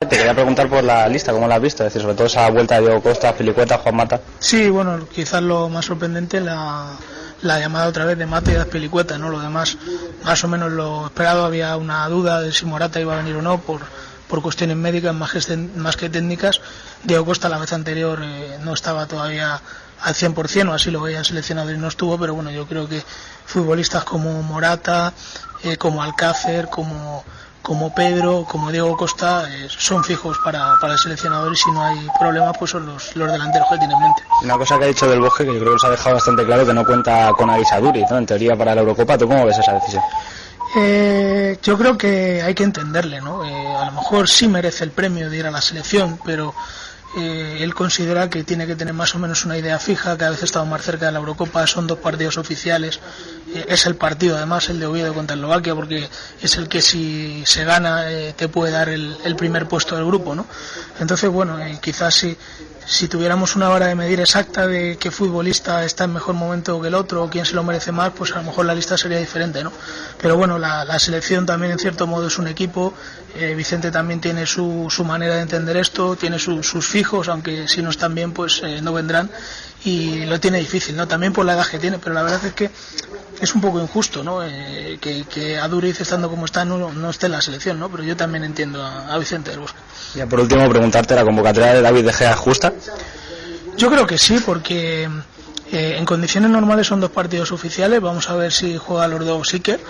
[0.00, 1.82] Te quería preguntar por la lista, ¿cómo la has visto?
[1.82, 4.22] Es decir, sobre todo esa vuelta de Diego Costa, Filicueta, Juan Mata.
[4.38, 6.96] Sí, bueno, quizás lo más sorprendente, la,
[7.44, 9.28] la llamada otra vez de Mate y ¿no?
[9.28, 9.76] Lo demás,
[10.24, 13.42] más o menos lo esperado, había una duda de si Morata iba a venir o
[13.42, 13.82] no por,
[14.28, 16.62] por cuestiones médicas más que, más que técnicas.
[17.04, 19.60] Diego Costa la vez anterior eh, no estaba todavía
[20.00, 23.02] al 100% o así lo habían seleccionado y no estuvo, pero bueno, yo creo que
[23.44, 25.12] futbolistas como Morata,
[25.62, 27.24] eh, como Alcácer, como
[27.64, 31.82] como Pedro, como Diego Costa, eh, son fijos para, para el seleccionador y si no
[31.82, 34.22] hay problema, pues son los, los delanteros que tiene en mente.
[34.42, 36.44] Una cosa que ha dicho del Bosque, que yo creo que se ha dejado bastante
[36.44, 38.18] claro, que no cuenta con Avisaduri, ¿no?
[38.18, 40.02] En teoría para la Eurocopa, ¿tú cómo ves esa decisión?
[40.76, 43.42] Eh, yo creo que hay que entenderle, ¿no?
[43.42, 46.54] Eh, a lo mejor sí merece el premio de ir a la selección, pero
[47.16, 50.30] eh, él considera que tiene que tener más o menos una idea fija, que a
[50.30, 52.98] veces estado más cerca de la Eurocopa, son dos partidos oficiales,
[53.54, 56.08] eh, es el partido además el de Oviedo contra Eslovaquia, porque
[56.42, 60.34] es el que si se gana eh, te puede dar el, primer puesto del grupo,
[60.34, 60.46] ¿no?
[60.98, 62.36] Entonces, bueno, quizás si,
[62.84, 66.88] si tuviéramos una vara de medir exacta de qué futbolista está en mejor momento que
[66.88, 69.18] el otro o quién se lo merece más, pues a lo mejor la lista sería
[69.18, 69.72] diferente, ¿no?
[70.20, 72.94] Pero bueno, la, la selección también en cierto modo es un equipo,
[73.56, 77.82] Vicente también tiene su, su manera de entender esto, tiene sus fijos fijos, aunque si
[77.82, 79.30] no están bien, pues eh, no vendrán
[79.84, 81.06] y lo tiene difícil, ¿no?
[81.06, 82.70] También por la edad que tiene, pero la verdad es que
[83.40, 84.42] es un poco injusto, ¿no?
[84.42, 87.90] Eh, que, que Aduriz estando como está no, no esté en la selección, ¿no?
[87.90, 89.78] Pero yo también entiendo a, a Vicente del Bosque.
[90.14, 92.72] Ya por último, preguntarte, ¿la convocatoria de David De Gea justa?
[93.76, 95.08] Yo creo que sí, porque
[95.72, 98.00] eh, en condiciones normales son dos partidos oficiales.
[98.00, 99.80] Vamos a ver si juega los dos Siker.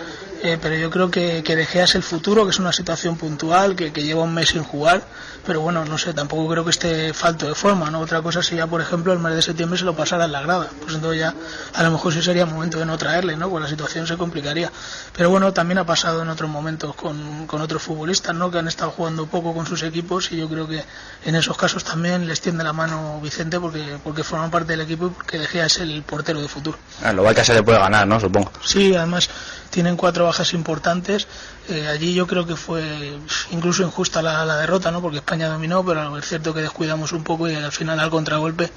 [0.43, 3.17] Eh, pero yo creo que, que De Gea es el futuro, que es una situación
[3.17, 5.03] puntual, que, que lleva un mes sin jugar.
[5.47, 7.91] Pero bueno, no sé, tampoco creo que esté falto de forma.
[7.91, 8.01] ¿no?
[8.01, 10.69] Otra cosa ya, por ejemplo, el mes de septiembre se lo pasara en la grada.
[10.81, 11.35] Pues entonces ya
[11.75, 13.51] a lo mejor sí sería momento de no traerle, ¿no?
[13.51, 14.71] Pues la situación se complicaría.
[15.17, 18.51] Pero bueno, también ha pasado en otros momentos con, con otros futbolistas, ¿no?
[18.51, 20.85] Que han estado jugando poco con sus equipos y yo creo que
[21.25, 25.07] en esos casos también les tiende la mano Vicente porque, porque forman parte del equipo
[25.07, 26.79] y porque De Gea es el portero de futuro.
[27.03, 28.21] A Eslovaquia se le puede ganar, ¿no?
[28.21, 28.51] Supongo.
[28.63, 29.29] Sí, además
[29.71, 31.27] tienen cuatro bajas importantes.
[31.69, 33.19] Eh, allí yo creo que fue
[33.51, 35.01] incluso injusta la, la, derrota, ¿no?
[35.01, 38.71] Porque España dominó, pero es cierto que descuidamos un poco y al final al contragolpe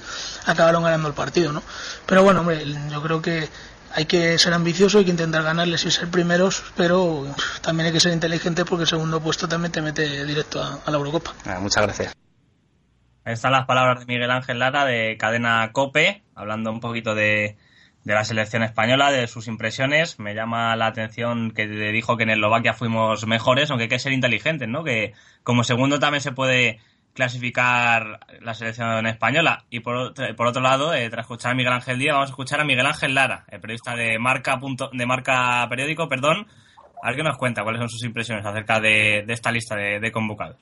[0.46, 1.62] acabaron ganando el partido, ¿no?
[2.06, 3.48] Pero bueno, hombre, yo creo que
[3.94, 7.26] hay que ser ambicioso, hay que intentar ganarles y ser primeros, pero
[7.60, 10.90] también hay que ser inteligente porque el segundo puesto también te mete directo a, a
[10.90, 11.34] la Eurocopa.
[11.44, 12.14] Ah, muchas gracias.
[13.24, 17.58] Ahí están las palabras de Miguel Ángel Lara de Cadena Cope, hablando un poquito de,
[18.04, 20.18] de la selección española, de sus impresiones.
[20.18, 24.12] Me llama la atención que dijo que en Eslovaquia fuimos mejores, aunque hay que ser
[24.12, 24.84] inteligentes, ¿no?
[24.84, 26.80] Que como segundo también se puede
[27.14, 29.64] clasificar la selección española.
[29.70, 32.32] Y por otro, por otro lado, eh, tras escuchar a Miguel Ángel Díaz, vamos a
[32.32, 36.46] escuchar a Miguel Ángel Lara, el periodista de Marca, punto, de Marca Periódico, perdón.
[37.02, 40.00] A ver qué nos cuenta, cuáles son sus impresiones acerca de, de esta lista de,
[40.00, 40.56] de convocados.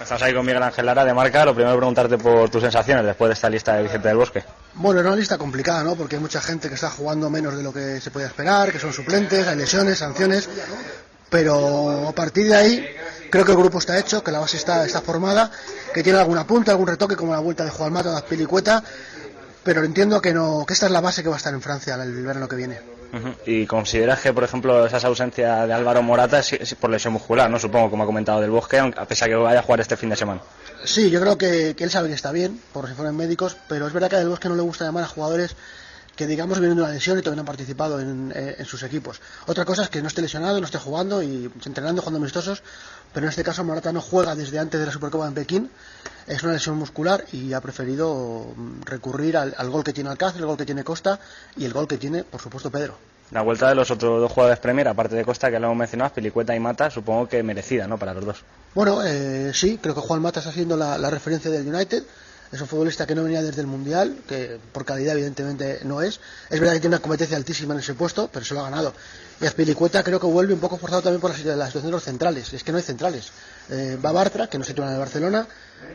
[0.00, 1.44] Estás ahí con Miguel Ángel Lara de Marca.
[1.44, 4.44] Lo primero preguntarte por tus sensaciones después de esta lista de Vicente del Bosque.
[4.74, 5.94] Bueno, era una lista complicada, ¿no?
[5.94, 8.78] Porque hay mucha gente que está jugando menos de lo que se podía esperar, que
[8.78, 10.48] son suplentes, hay lesiones, sanciones.
[11.30, 12.86] Pero a partir de ahí,
[13.30, 15.50] creo que el grupo está hecho, que la base está, formada,
[15.92, 18.82] que tiene alguna punta, algún retoque, como la vuelta de Juan Mata, de Pilicueta.
[19.62, 21.94] Pero entiendo que, no, que esta es la base que va a estar en Francia
[21.94, 22.93] el verano que viene.
[23.46, 27.58] ¿Y consideras que, por ejemplo, esa ausencia de Álvaro Morata es, por lesión muscular, no?
[27.58, 30.10] Supongo, como ha comentado del Bosque, a pesar de que vaya a jugar este fin
[30.10, 30.40] de semana.
[30.84, 33.92] Sí, yo creo que, él sabe que está bien, por si fueran médicos, pero es
[33.92, 35.56] verdad que a del Bosque no le gusta llamar a jugadores
[36.16, 39.20] que digamos vienen de una lesión y todavía no han participado en, eh, sus equipos.
[39.46, 42.62] Otra cosa es que no esté lesionado, no esté jugando y entrenando, jugando amistosos,
[43.14, 45.70] pero en este caso Morata no juega desde antes de la Supercopa en Pekín,
[46.26, 48.46] es una lesión muscular y ha preferido
[48.84, 51.20] recurrir al, al gol que tiene Alcácer, el gol que tiene Costa
[51.56, 52.98] y el gol que tiene, por supuesto, Pedro.
[53.30, 56.12] La vuelta de los otros dos jugadores Premier, aparte de Costa, que lo hemos mencionado,
[56.12, 57.98] Pilicueta y Mata, supongo que merecida, ¿no?
[57.98, 58.44] Para los dos.
[58.74, 62.04] Bueno, eh, sí, creo que Juan Mata está haciendo la, la referencia del United.
[62.52, 66.20] Es un futbolista que no venía desde el Mundial, que por calidad evidentemente no es.
[66.50, 68.94] Es verdad que tiene una competencia altísima en ese puesto, pero se lo ha ganado.
[69.44, 72.02] Y Azpilicueta creo que vuelve un poco forzado también por la, la situación de los
[72.02, 72.50] centrales.
[72.54, 73.30] Es que no hay centrales.
[73.68, 75.46] Eh, va Bartra, que no se titula en el Barcelona,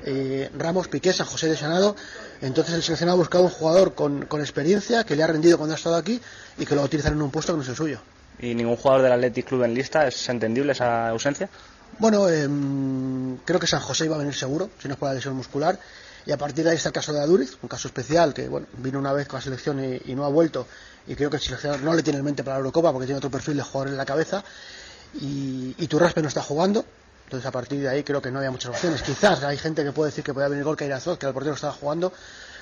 [0.05, 1.95] eh, Ramos, Piqué, San José lesionado.
[2.41, 5.73] Entonces el seleccionado ha buscado un jugador con, con, experiencia, que le ha rendido cuando
[5.73, 6.21] ha estado aquí
[6.59, 7.99] y que lo va a utilizar en un puesto que no es el suyo.
[8.37, 10.07] ¿Y ningún jugador del Athletic Club en lista?
[10.07, 11.49] ¿Es entendible esa ausencia?
[11.97, 12.47] Bueno, eh,
[13.45, 15.79] creo que San José iba a venir seguro, si no es por la lesión muscular.
[16.23, 18.67] Y a partir de ahí está el caso de Aduriz, un caso especial que bueno,
[18.77, 20.67] vino una vez con la selección y, y no ha vuelto.
[21.09, 23.17] Y creo que el seleccionador no le tiene en mente para la Eurocopa porque tiene
[23.17, 24.43] otro perfil de jugador en la cabeza.
[25.19, 26.85] Y, y Turraspe no está jugando.
[27.25, 29.01] Entonces a partir de ahí creo que no había muchas opciones.
[29.01, 31.73] Quizás hay gente que puede decir que podía venir gol Irazot, que el portero estaba
[31.73, 32.13] jugando.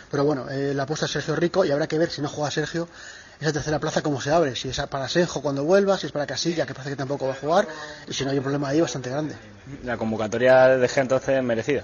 [0.10, 2.49] Pero bueno, eh, la apuesta es Sergio Rico y habrá que ver si no juega
[2.49, 2.88] Sergio
[3.39, 4.55] esa tercera plaza cómo se abre.
[4.55, 7.33] Si es para Senjo cuando vuelva, si es para Casilla, que parece que tampoco va
[7.33, 7.67] a jugar.
[8.07, 9.36] Y si no hay un problema ahí bastante grande.
[9.83, 11.83] La convocatoria de G entonces merecida.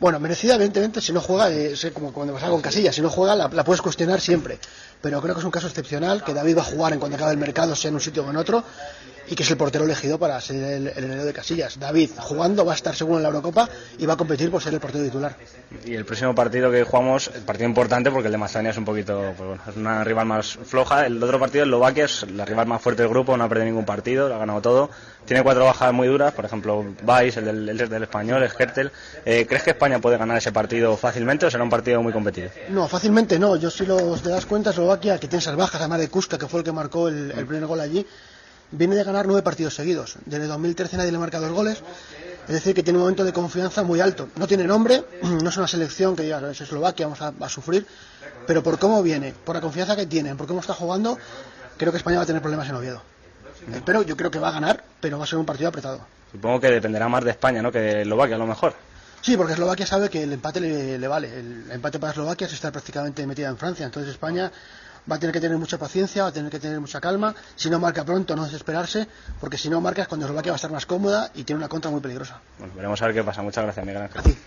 [0.00, 3.34] Bueno, merecida, evidentemente, si no juega, eh, como cuando pasa con Casilla, si no juega
[3.34, 4.58] la, la, puedes cuestionar siempre.
[5.00, 7.32] Pero creo que es un caso excepcional, que David va a jugar en cuanto acabe
[7.32, 8.64] el mercado, sea en un sitio o en otro,
[9.30, 11.78] y que es el portero elegido para ser el, el heredero de Casillas.
[11.78, 14.72] David, jugando, va a estar seguro en la Eurocopa y va a competir por ser
[14.72, 15.36] el portero titular.
[15.84, 18.86] Y el próximo partido que jugamos, el partido importante, porque el de Macedonia es un
[18.86, 21.04] poquito, pues bueno, es una rival más floja.
[21.06, 23.84] El otro partido, Eslovaquia, es la rival más fuerte del grupo, no ha perdido ningún
[23.84, 24.90] partido, lo ha ganado todo.
[25.26, 28.90] Tiene cuatro bajas muy duras, por ejemplo, Vais, el del, el del español, Skertel.
[29.26, 32.48] Eh, ¿Crees que España puede ganar ese partido fácilmente o será un partido muy competido?
[32.70, 33.56] No, fácilmente no.
[33.56, 36.48] Yo si los te das cuenta, Eslovaquia, que tiene esas bajas, además de Kuska, que
[36.48, 38.06] fue el que marcó el, el primer gol allí,
[38.70, 40.16] viene de ganar nueve partidos seguidos.
[40.24, 41.82] Desde 2013 nadie le marca dos goles.
[42.46, 44.30] Es decir, que tiene un momento de confianza muy alto.
[44.36, 47.86] No tiene nombre, no es una selección que diga, es Eslovaquia, vamos a, a, sufrir,
[48.46, 51.18] pero por cómo viene, por la confianza que tienen, por cómo está jugando,
[51.76, 53.02] creo que España va a tener problemas en Oviedo.
[53.70, 56.00] Eh, pero yo creo que va a ganar, pero va a ser un partido apretado.
[56.32, 57.70] Supongo que dependerá más de España, ¿no?
[57.70, 58.72] Que de Eslovaquia, a lo mejor.
[59.20, 61.38] Sí, porque Eslovaquia sabe que el empate le, le vale.
[61.38, 63.84] El empate para Eslovaquia es estar prácticamente metida en Francia.
[63.84, 64.50] Entonces España
[65.10, 67.34] va a tener que tener mucha paciencia, va a tener que tener mucha calma.
[67.56, 69.08] Si no marca pronto, no desesperarse,
[69.40, 71.68] porque si no marca es cuando Eslovaquia va a estar más cómoda y tiene una
[71.68, 72.40] contra muy peligrosa.
[72.58, 73.42] Bueno, veremos a ver qué pasa.
[73.42, 74.20] Muchas gracias, Miguel Ángel.
[74.20, 74.38] A ti.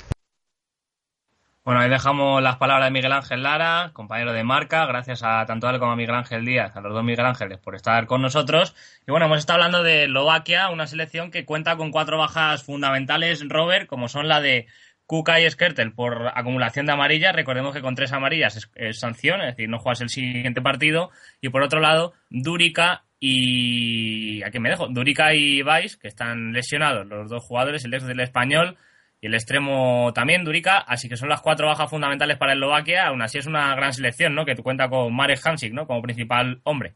[1.64, 4.84] Bueno, ahí dejamos las palabras de Miguel Ángel Lara, compañero de marca.
[4.88, 7.60] Gracias a tanto a él como a Miguel Ángel Díaz, a los dos Miguel Ángeles,
[7.60, 8.76] por estar con nosotros.
[9.08, 13.48] Y bueno, hemos estado hablando de Eslovaquia, una selección que cuenta con cuatro bajas fundamentales,
[13.48, 14.66] Robert, como son la de
[15.06, 17.36] Kuka y Skertel por acumulación de amarillas.
[17.36, 21.12] Recordemos que con tres amarillas es, sanción, es decir, no juegas el siguiente partido.
[21.42, 24.42] Y por otro lado, Durica y.
[24.42, 24.88] ¿A me dejo?
[24.88, 28.80] Durica y Vais, que están lesionados, los dos jugadores, el ex del español
[29.22, 30.80] y el extremo también, Durica.
[30.80, 33.08] Así que son las cuatro bajas fundamentales para Eslovaquia.
[33.08, 34.46] Aún así es una gran selección, ¿no?
[34.46, 35.86] Que cuenta con Marek Hamsik, ¿no?
[35.86, 36.96] Como principal hombre.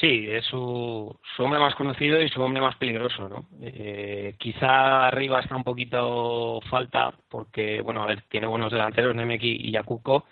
[0.00, 3.48] Sí, es su, su hombre más conocido y su hombre más peligroso, ¿no?
[3.60, 9.68] Eh, quizá arriba está un poquito falta porque, bueno, a ver, tiene buenos delanteros, Nemeki
[9.68, 10.24] y Yakuko,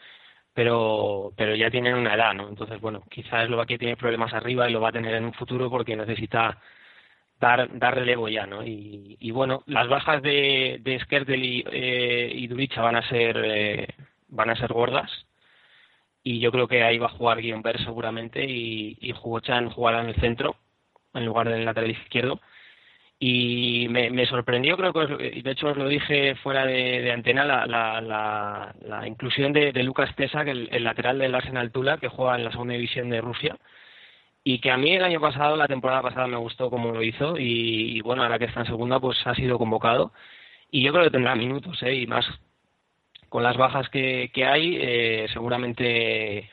[0.54, 2.48] pero, pero ya tienen una edad, ¿no?
[2.48, 5.68] Entonces, bueno, quizá Eslovaquia tiene problemas arriba y lo va a tener en un futuro
[5.68, 6.58] porque necesita
[7.40, 8.64] dar, dar relevo ya, ¿no?
[8.64, 13.36] Y, y bueno, las bajas de, de Skertel y, eh, y Duricha van a ser
[13.44, 13.88] eh,
[14.28, 15.10] van a ser gordas.
[16.22, 20.08] Y yo creo que ahí va a jugar Guillaume seguramente y, y Hugo-Chan jugará en
[20.10, 20.56] el centro
[21.14, 22.40] en lugar del lateral izquierdo.
[23.20, 28.00] Y me, sorprendió creo que de hecho os lo dije fuera de, antena la, la,
[28.00, 32.44] la, la inclusión de, Lucas Tesak el, el lateral del Arsenal Tula que juega en
[32.44, 33.56] la segunda división de Rusia
[34.50, 37.36] y que a mí el año pasado, la temporada pasada me gustó como lo hizo
[37.38, 40.12] y, bueno, ahora que está en segunda pues ha sido convocado
[40.70, 41.94] y yo creo que tendrá minutos, ¿eh?
[41.96, 42.24] Y más
[43.28, 46.50] con las bajas que, que hay, eh, seguramente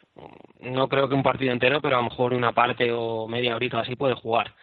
[0.60, 3.80] no creo que un partido entero, pero a lo mejor una parte o media horita
[3.80, 4.54] así puede jugar.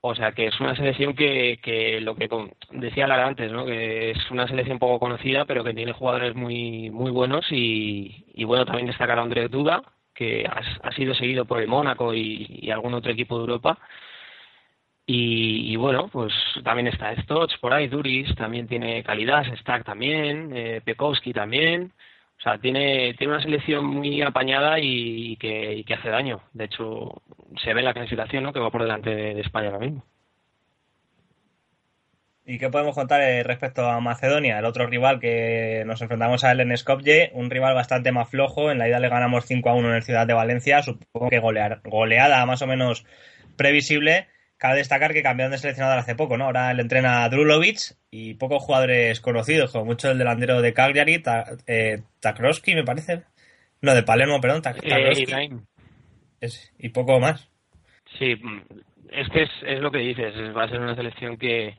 [0.00, 2.28] O sea que es una selección que, que lo que
[2.72, 3.64] decía Lara antes, ¿no?
[3.66, 8.44] que es una selección poco conocida, pero que tiene jugadores muy muy buenos y, y
[8.44, 9.82] bueno, también destacar a Andrés Duda,
[10.14, 13.78] que ha, sido seguido por el Mónaco y, algún otro equipo de Europa.
[15.06, 16.32] Y, bueno, pues
[16.64, 21.92] también está Stotts por ahí, Duris también tiene calidad, Stack también, eh, Pekowski también.
[22.38, 25.36] O sea, tiene, tiene una selección muy apañada y, y
[25.84, 26.42] que, hace daño.
[26.52, 27.22] De hecho,
[27.62, 28.52] se ve en la clasificación ¿no?
[28.52, 30.04] que va por delante de, de España ahora mismo.
[32.44, 36.50] ¿Y qué podemos contar eh, respecto a Macedonia, el otro rival que nos enfrentamos a
[36.52, 37.30] él en Skopje?
[37.34, 38.70] Un rival bastante más flojo.
[38.72, 40.82] En la ida le ganamos 5 a 1 en el Ciudad de Valencia.
[40.82, 43.04] Supongo que golear, goleada más o menos
[43.56, 44.26] previsible.
[44.58, 46.44] Cabe destacar que cambiaron de seleccionador hace poco, ¿no?
[46.46, 47.78] Ahora le entrena a Drulovic
[48.10, 53.22] y pocos jugadores conocidos, como mucho el delantero de Cagliari, Ta, eh, Takroski, me parece.
[53.80, 55.48] No, de Palermo, perdón, Tak- Eh.
[56.40, 57.48] Es- y poco más.
[58.18, 58.32] Sí,
[59.12, 61.74] es que es, es lo que dices, es- va a ser una selección que,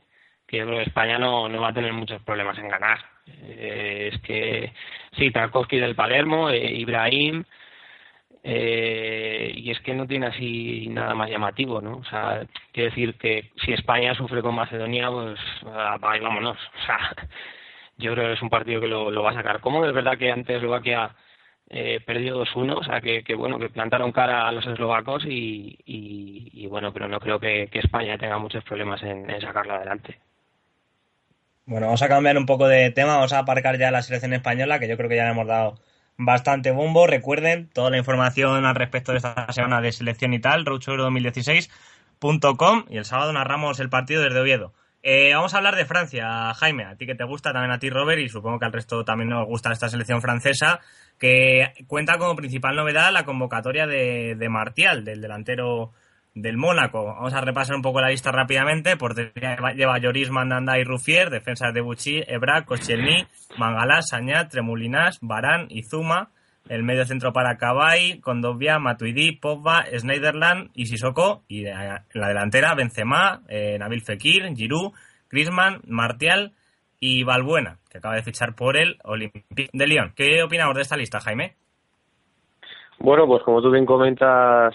[0.80, 2.98] España no, no va a tener muchos problemas en ganar.
[3.26, 4.72] Eh, es que
[5.16, 7.44] sí, Tarkovsky del Palermo, eh, Ibrahim,
[8.46, 11.96] eh, y es que no tiene así nada más llamativo, ¿no?
[11.96, 16.58] O sea, quiero decir que si España sufre con Macedonia, pues apaga y vámonos.
[16.58, 16.98] O sea,
[17.98, 19.60] yo creo que es un partido que lo, va a sacar.
[19.60, 21.14] Como es verdad que antes Eslovaquia
[21.70, 26.92] eh, perdió 2-1, o sea que, bueno, que plantaron cara a los eslovacos y, bueno,
[26.92, 30.18] pero no creo que, España tenga muchos problemas en, sacarla adelante.
[31.66, 34.78] Bueno, vamos a cambiar un poco de tema, vamos a aparcar ya la selección española,
[34.78, 35.80] que yo creo que ya le hemos dado
[36.18, 37.06] bastante bombo.
[37.06, 42.98] Recuerden toda la información al respecto de esta semana de selección y tal, roadshow2016.com y
[42.98, 44.74] el sábado narramos el partido desde Oviedo.
[45.02, 47.88] Eh, vamos a hablar de Francia, Jaime, a ti que te gusta, también a ti
[47.88, 50.80] Robert y supongo que al resto también nos gusta esta selección francesa,
[51.18, 55.94] que cuenta como principal novedad la convocatoria de, de Martial, del delantero
[56.34, 57.04] del Mónaco.
[57.04, 58.96] Vamos a repasar un poco la lista rápidamente.
[58.96, 61.30] Portería lleva Lloris, Mandanda y Ruffier.
[61.30, 66.30] Defensas de Bucci, Ebra, Koscielny, Mangalá, Sañat, Tremulinas, Barán y Zuma.
[66.68, 71.42] El medio centro para Cabay, Condovia, Matuidi, Pogba, Schneiderland y Sissoko.
[71.46, 71.76] Y en
[72.14, 74.92] la delantera Benzema, eh, Nabil Fekir, Giroud,
[75.30, 76.52] Griezmann, Martial
[76.98, 80.12] y Balbuena, que acaba de fichar por el Olympique de Lyon.
[80.16, 81.54] ¿Qué opinamos de esta lista, Jaime?
[82.98, 84.74] Bueno, pues como tú bien comentas,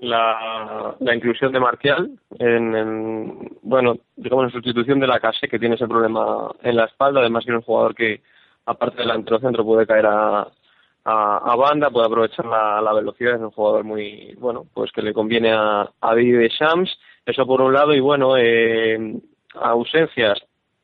[0.00, 5.58] la, la inclusión de Martial en, en, bueno, digamos en sustitución de la Case, que
[5.58, 8.22] tiene ese problema en la espalda, además que es un jugador que,
[8.66, 10.48] aparte del centro puede caer a,
[11.04, 15.12] a, banda, puede aprovechar la, la, velocidad, es un jugador muy, bueno, pues que le
[15.12, 16.90] conviene a, a Didier Shams,
[17.26, 19.20] eso por un lado, y bueno, eh,
[19.54, 20.38] ausencias,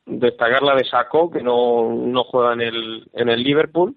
[0.05, 3.95] destacar la de Sacco, que no, no juega en el, en el Liverpool,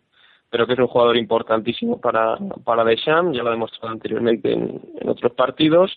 [0.50, 4.80] pero que es un jugador importantísimo para, para Deschamps, ya lo ha demostrado anteriormente en,
[5.06, 5.96] otros partidos,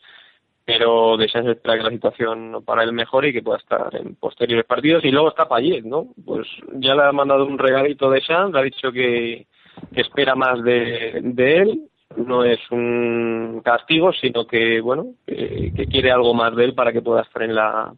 [0.63, 4.65] pero Deschamps espera que la situación para él mejore y que pueda estar en posteriores
[4.65, 5.03] partidos.
[5.03, 6.07] Y luego está Payet, ¿no?
[6.25, 9.47] Pues ya le ha mandado un regalito Deschamps, le ha dicho que,
[9.91, 11.81] espera más de, de él,
[12.15, 16.93] no es un castigo, sino que, bueno, que, que quiere algo más de él para
[16.93, 17.93] que pueda estar en la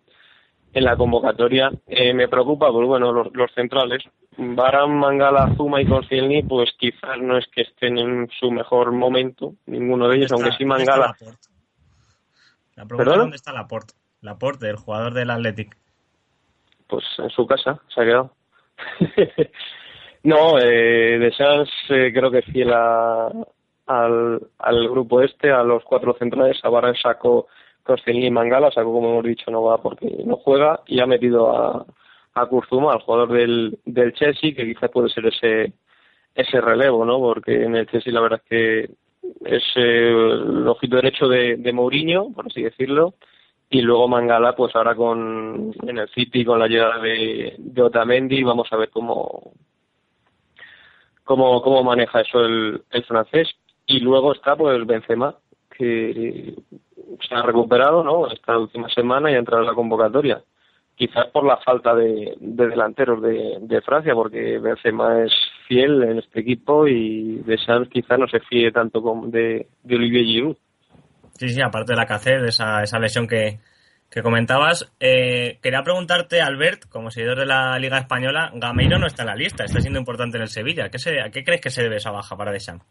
[0.75, 1.71] en la convocatoria.
[1.87, 4.03] Eh, me preocupa, pues bueno, los, los centrales,
[4.37, 9.53] Baran, Mangala, Zuma y Koscielny, pues quizás no es que estén en su mejor momento,
[9.65, 11.15] ninguno de ellos, aunque sí ¿Dónde está Mangala.
[12.75, 13.93] La pregunta dónde está Laporte.
[14.21, 15.77] Laporte, el jugador del Athletic.
[16.87, 18.33] Pues en su casa se ha quedado.
[20.23, 23.31] no, eh, De Sans eh, creo que fiel a-
[23.87, 26.59] al, al grupo este, a los cuatro centrales.
[26.63, 27.47] A Baran sacó
[27.85, 31.55] Koscielny y Mangala, sacó como hemos dicho no va porque no juega y ha metido
[31.55, 31.85] a,
[32.33, 35.73] a Kurzuma, al jugador del, del Chelsea, que quizás puede ser ese
[36.33, 37.19] ese relevo, ¿no?
[37.19, 38.89] Porque en el Chelsea la verdad es que
[39.45, 43.13] es eh, el ojito derecho de, de Mourinho, por así decirlo,
[43.69, 48.43] y luego Mangala, pues ahora con en el City con la llegada de, de Otamendi,
[48.43, 49.53] vamos a ver cómo
[51.25, 53.49] cómo, cómo maneja eso el, el francés.
[53.87, 55.35] Y luego está pues Benzema,
[55.77, 56.55] que
[57.27, 58.27] se ha recuperado, ¿no?
[58.27, 60.41] Esta última semana y ha entrado en la convocatoria.
[60.95, 65.33] Quizás por la falta de, de delanteros de, de Francia, porque Benzema es
[65.67, 70.25] fiel en este equipo y Deschamps quizás no se fíe tanto como de, de Olivier
[70.25, 70.57] Giroud.
[71.33, 73.59] Sí, sí, aparte de la CACED, de esa, esa lesión que,
[74.09, 74.89] que comentabas.
[75.01, 79.35] Eh, quería preguntarte, Albert, como seguidor de la Liga Española, Gameiro no está en la
[79.35, 80.89] lista, está siendo importante en el Sevilla.
[80.89, 82.85] ¿Qué se, ¿A qué crees que se debe esa baja para Deschamps?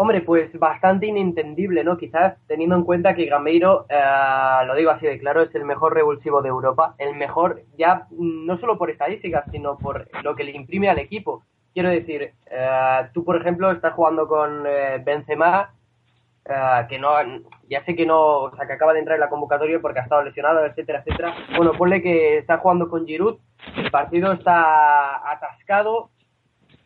[0.00, 1.98] Hombre, pues bastante inentendible, ¿no?
[1.98, 5.92] Quizás teniendo en cuenta que Gameiro, eh, lo digo así de claro, es el mejor
[5.92, 10.52] revulsivo de Europa, el mejor ya no solo por estadísticas, sino por lo que le
[10.52, 11.42] imprime al equipo.
[11.74, 15.74] Quiero decir, eh, tú por ejemplo estás jugando con eh, Benzema,
[16.44, 17.10] eh, que no,
[17.68, 20.04] ya sé que no, o sea, que acaba de entrar en la convocatoria porque ha
[20.04, 21.34] estado lesionado, etcétera, etcétera.
[21.56, 23.38] Bueno, ponle que está jugando con Giroud,
[23.76, 26.10] el partido está atascado,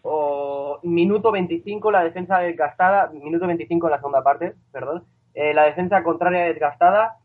[0.02, 5.64] o minuto 25 la defensa desgastada, minuto 25 en la segunda parte, perdón, eh, la
[5.64, 7.16] defensa contraria desgastada,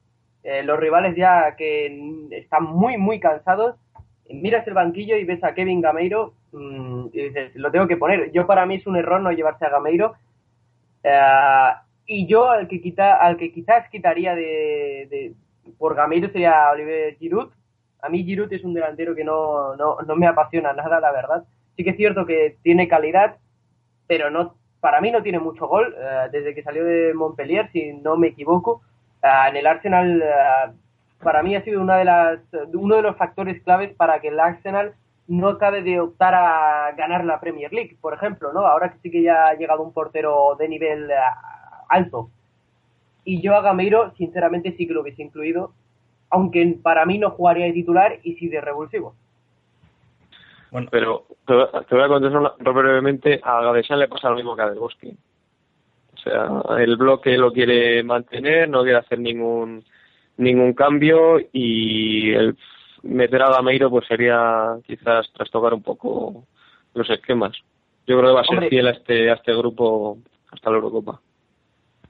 [0.44, 3.76] eh, los rivales ya que están muy, muy cansados,
[4.30, 8.32] miras el banquillo y ves a Kevin Gameiro mm, y dices, lo tengo que poner.
[8.32, 10.16] Yo para mí es un error no llevarse a Gameiro.
[11.04, 11.72] Eh,
[12.06, 15.34] y yo al que quita, al que quizás quitaría de, de-
[15.78, 17.50] por Gameiro sería Oliver Giroud.
[18.02, 21.44] A mí Giroud es un delantero que no, no, no me apasiona nada, la verdad.
[21.78, 23.38] Sí que es cierto que tiene calidad,
[24.08, 27.94] pero no para mí no tiene mucho gol eh, desde que salió de Montpellier, si
[27.94, 28.82] no me equivoco.
[29.24, 30.72] Eh, en el Arsenal eh,
[31.22, 32.40] para mí ha sido una de las
[32.74, 34.94] uno de los factores claves para que el Arsenal
[35.28, 38.66] no acabe de optar a ganar la Premier League, por ejemplo, ¿no?
[38.66, 41.12] Ahora que sí que ya ha llegado un portero de nivel
[41.90, 42.30] alto.
[43.26, 45.74] Y yo a Gameiro, sinceramente, sí que lo hubiese incluido,
[46.30, 49.16] aunque para mí no jugaría de titular y sí de revulsivo.
[50.92, 54.36] Pero te voy a- te voy a contestar una- brevemente, a Gadesan le pasa lo
[54.36, 55.14] mismo que a Del Bosque.
[56.14, 59.84] O sea, el bloque lo quiere mantener, no quiere hacer ningún
[60.38, 62.56] ningún cambio y el
[63.02, 66.44] meter a Gameiro pues sería quizás trastocar un poco
[66.94, 67.54] los esquemas.
[68.06, 68.70] Yo creo que va a ser Hombre.
[68.70, 70.20] fiel a este a este grupo
[70.52, 71.20] hasta la Eurocopa.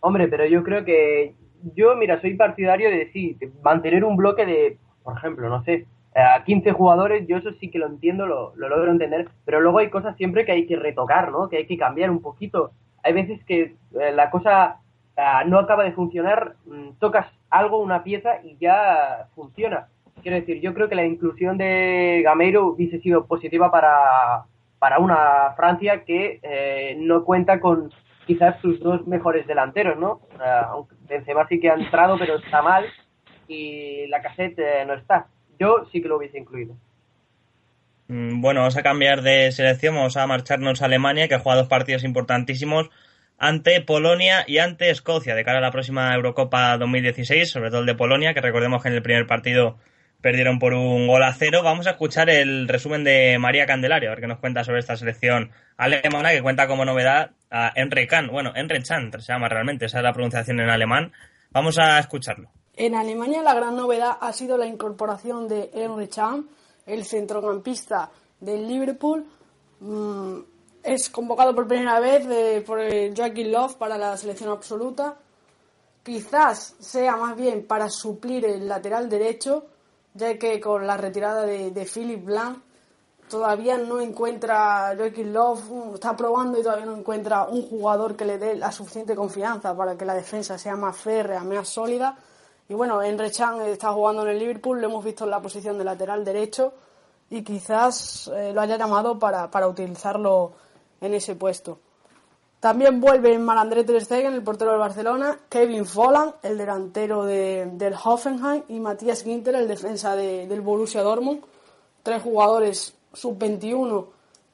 [0.02, 1.36] Hombre, pero yo creo que
[1.76, 5.86] yo, mira, soy partidario de sí, de mantener un bloque de, por ejemplo, no sé,
[6.18, 9.80] a 15 jugadores, yo eso sí que lo entiendo, lo, lo logro entender, pero luego
[9.80, 11.48] hay cosas siempre que hay que retocar, ¿no?
[11.48, 12.72] Que hay que cambiar un poquito.
[13.04, 14.78] Hay veces que eh, la cosa
[15.16, 19.90] ah, no acaba de funcionar, mm, tocas algo, una pieza y ya funciona.
[20.24, 24.46] Quiero decir, yo creo que la inclusión de Gameiro hubiese sido positiva para,
[24.80, 27.92] para una Francia que eh, no cuenta con
[28.26, 30.22] quizás sus dos mejores delanteros, ¿no?
[30.40, 32.86] Ah, aunque Benzema sí que ha entrado, pero está mal
[33.48, 35.28] y la cassette no está.
[35.60, 36.76] Yo sí que lo hubiese incluido.
[38.08, 41.68] Mm, Bueno, vamos a cambiar de selección, vamos a marcharnos a Alemania, que juega dos
[41.68, 42.90] partidos importantísimos
[43.38, 47.86] ante Polonia y ante Escocia, de cara a la próxima Eurocopa 2016, sobre todo el
[47.86, 49.78] de Polonia, que recordemos que en el primer partido
[50.22, 51.62] perdieron por un gol a cero.
[51.64, 54.98] Vamos a escuchar el resumen de María Candelario, a ver qué nos cuenta sobre esta
[54.98, 59.86] selección alemana, que cuenta como novedad a Enre Can, bueno, Enre Chan se llama realmente,
[59.86, 61.12] esa es la pronunciación en alemán.
[61.52, 62.50] Vamos a escucharlo.
[62.78, 66.48] En Alemania la gran novedad ha sido la incorporación de Emre Can,
[66.86, 68.10] el centrocampista
[68.40, 69.26] del Liverpool.
[69.80, 70.38] Mm,
[70.84, 72.80] es convocado por primera vez de- por
[73.16, 75.16] Joachim Love para la selección absoluta.
[76.04, 79.66] Quizás sea más bien para suplir el lateral derecho,
[80.14, 82.60] ya que con la retirada de, de Philip Blanc
[83.28, 88.38] todavía no encuentra Joaquín Love, está probando y todavía no encuentra un jugador que le
[88.38, 92.16] dé la suficiente confianza para que la defensa sea más férrea, más sólida.
[92.70, 95.78] Y bueno, Enre Chan está jugando en el Liverpool, lo hemos visto en la posición
[95.78, 96.74] de lateral derecho
[97.30, 100.52] y quizás eh, lo haya llamado para, para utilizarlo
[101.00, 101.80] en ese puesto.
[102.60, 107.94] También vuelven Marandré Ter Stegen, el portero del Barcelona, Kevin Folland, el delantero de- del
[108.04, 111.42] Hoffenheim, y Matías Ginter, el defensa de- del Borussia Dortmund.
[112.02, 114.08] Tres jugadores sub-21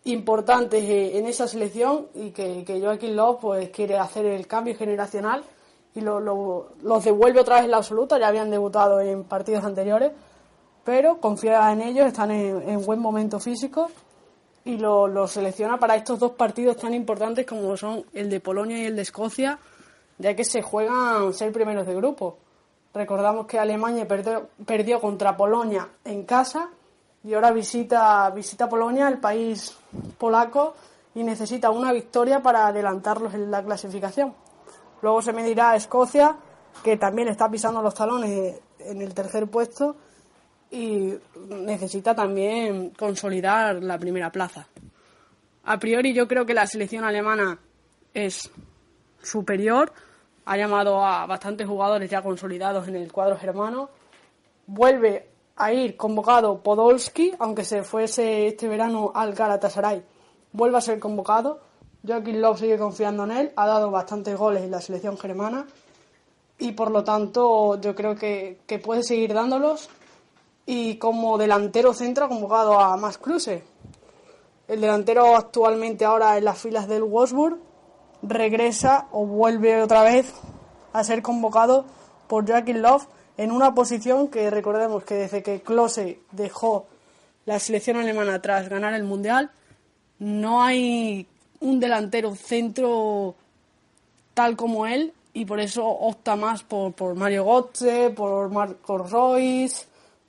[0.06, 4.76] importantes eh, en esa selección y que, que Joaquín Love pues quiere hacer el cambio
[4.76, 5.44] generacional
[5.96, 9.64] y lo, lo- los devuelve otra vez en la absoluta, ya habían debutado en partidos
[9.64, 10.12] anteriores,
[10.84, 13.90] pero confía en ellos, están en, en buen momento físico
[14.66, 18.78] y lo, lo selecciona para estos dos partidos tan importantes como son el de Polonia
[18.82, 19.60] y el de Escocia,
[20.18, 22.38] ya que se juegan ser primeros de grupo.
[22.94, 26.70] Recordamos que Alemania perdió, perdió contra Polonia en casa
[27.24, 29.76] y ahora visita, visita Polonia, el país
[30.18, 30.74] polaco,
[31.16, 34.34] y necesita una victoria para adelantarlos en la clasificación.
[35.04, 36.38] Luego se medirá a Escocia,
[36.82, 39.98] que también está pisando los talones en el tercer puesto
[40.72, 41.14] y
[41.50, 44.66] necesita también consolidar la primera plaza.
[45.66, 47.60] A priori yo creo que la selección alemana
[48.14, 48.50] es
[49.22, 49.92] superior,
[50.46, 53.90] ha llamado a bastantes jugadores ya consolidados en el cuadro germano,
[54.68, 55.28] vuelve
[55.58, 60.02] a ir convocado Podolski, aunque se fuese este verano al Galatasaray,
[60.54, 61.60] vuelve a ser convocado,
[62.06, 65.66] Joaquín Löw sigue confiando en él, ha dado bastantes goles en la selección germana
[66.60, 69.90] y por lo tanto yo creo que, que puede seguir dándolos
[70.66, 73.64] y como delantero centro ha convocado a Max Kruse.
[74.68, 77.60] El delantero actualmente ahora en las filas del Wolfsburg
[78.22, 80.34] regresa o vuelve otra vez
[80.94, 81.86] a ser convocado
[82.28, 83.02] por Joachim Löw
[83.38, 86.86] en una posición que recordemos que desde que Klose dejó
[87.46, 89.52] la selección alemana tras ganar el Mundial
[90.20, 91.28] no hay
[91.64, 93.36] un delantero centro
[94.34, 99.86] tal como él y por eso opta más por, por Mario Götze, por Marco Royce,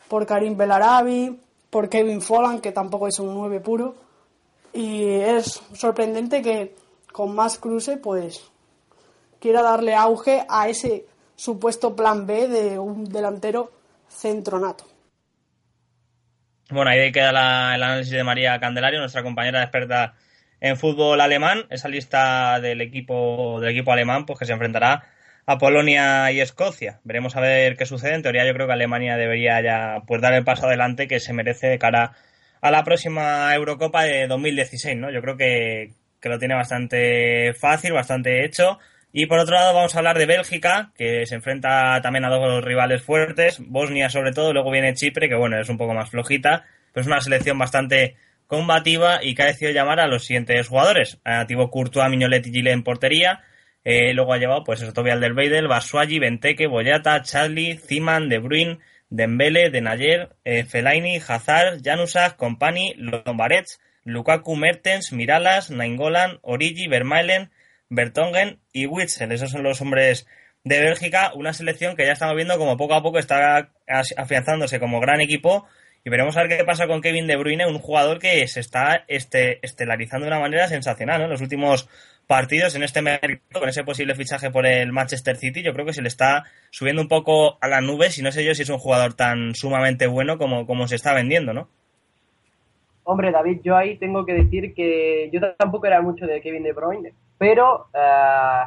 [0.09, 1.39] por Karim Belarabi,
[1.70, 3.95] por Kevin Folland, que tampoco es un 9 puro.
[4.72, 6.74] Y es sorprendente que
[7.12, 8.43] con más cruce, pues
[9.41, 11.07] quiera darle auge a ese
[11.37, 13.70] supuesto plan B de un delantero
[14.09, 14.85] centronato.
[16.70, 20.14] Bueno, ahí queda la- el análisis de María Candelario, nuestra compañera experta
[20.65, 21.67] en fútbol alemán.
[21.69, 25.05] Esa lista del equipo, del equipo alemán, pues que se enfrentará
[25.45, 27.01] a Polonia y Escocia.
[27.05, 28.15] Veremos a ver qué sucede.
[28.15, 31.35] En teoría, yo creo que Alemania debería ya pues dar el paso adelante que se
[31.35, 32.12] merece de cara
[32.62, 35.11] a la próxima Eurocopa de 2016, ¿no?
[35.11, 38.79] Yo creo que, que lo tiene bastante fácil, bastante hecho.
[39.12, 42.65] Y por otro lado vamos a hablar de Bélgica, que se enfrenta también a dos
[42.65, 46.65] rivales fuertes, Bosnia sobre todo, luego viene Chipre, que bueno, es un poco más flojita,
[46.93, 51.18] pero es una selección bastante combativa y que ha decidido llamar a los siguientes jugadores.
[51.24, 53.42] A Thibaut Courtois, Mignolet y Gile en portería,
[53.84, 58.78] eh, luego ha llevado pues eso, Toby Alderweireld, Basuagi, Benteke, Boyata, Charlie, Ziman, De Bruyne,
[59.11, 67.51] Dembele, Denayer, eh, Fellaini, Hazard, Januzaj, Company, Lombarets, Lukaku, Mertens, Miralas, Nainggolan, Origi, Vermaelen,
[67.90, 69.32] Bertongen y Witzel.
[69.32, 70.26] Esos son los hombres
[70.64, 73.70] de Bélgica, una selección que ya estamos viendo como poco a poco está
[74.16, 75.66] afianzándose como gran equipo
[76.05, 79.05] y veremos a ver qué pasa con Kevin De Bruyne, un jugador que se está
[79.09, 81.25] este, estelarizando de una manera sensacional ¿no?
[81.25, 81.89] en los últimos
[82.27, 85.63] partidos en este mercado con ese posible fichaje por el Manchester City.
[85.63, 88.45] Yo creo que se le está subiendo un poco a las nubes y no sé
[88.45, 91.69] yo si es un jugador tan sumamente bueno como, se está vendiendo, ¿no?
[93.05, 96.73] Hombre, David, yo ahí tengo que decir que yo tampoco era mucho de Kevin De
[96.73, 98.65] Bruyne, pero eh,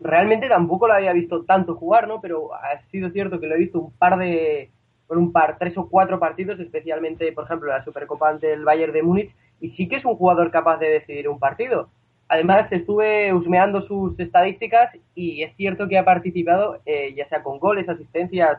[0.00, 2.20] realmente tampoco lo había visto tanto jugar, ¿no?
[2.20, 4.70] Pero ha sido cierto que lo he visto un par de,
[5.06, 8.92] por un par, tres o cuatro partidos, especialmente, por ejemplo, la Supercopa ante el Bayern
[8.92, 11.88] de Múnich, y sí que es un jugador capaz de decidir un partido.
[12.28, 17.58] Además, estuve husmeando sus estadísticas y es cierto que ha participado, eh, ya sea con
[17.58, 18.58] goles, asistencias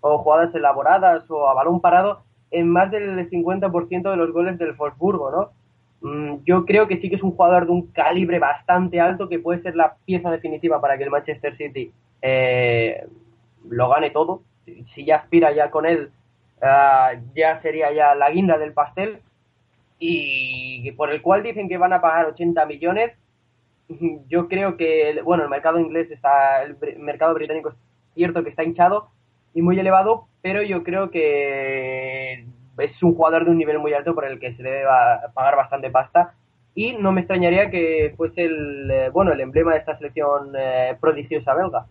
[0.00, 2.20] o jugadas elaboradas o a balón parado,
[2.50, 5.50] en más del 50% de los goles del Wolfsburgo, ¿no?
[6.00, 9.40] Mm, Yo creo que sí que es un jugador de un calibre bastante alto que
[9.40, 11.92] puede ser la pieza definitiva para que el Manchester City
[12.22, 13.04] eh,
[13.68, 14.42] lo gane todo.
[14.94, 16.10] Si- ya aspira ya con él,
[16.62, 19.20] ah, ya sería ya la guinda del pastel
[19.98, 23.12] y por el cual dicen que van a pagar 80 millones.
[24.28, 27.76] Yo creo que, bueno, el mercado inglés está, el mercado británico es
[28.14, 29.10] cierto que está hinchado
[29.54, 32.44] y muy elevado, pero yo creo que
[32.78, 34.84] es un jugador de un nivel muy alto por el que se debe
[35.34, 36.34] pagar bastante pasta
[36.74, 40.96] y no me extrañaría que fuese el, eh, bueno, el emblema de esta selección eh,
[41.00, 41.86] prodigiosa belga.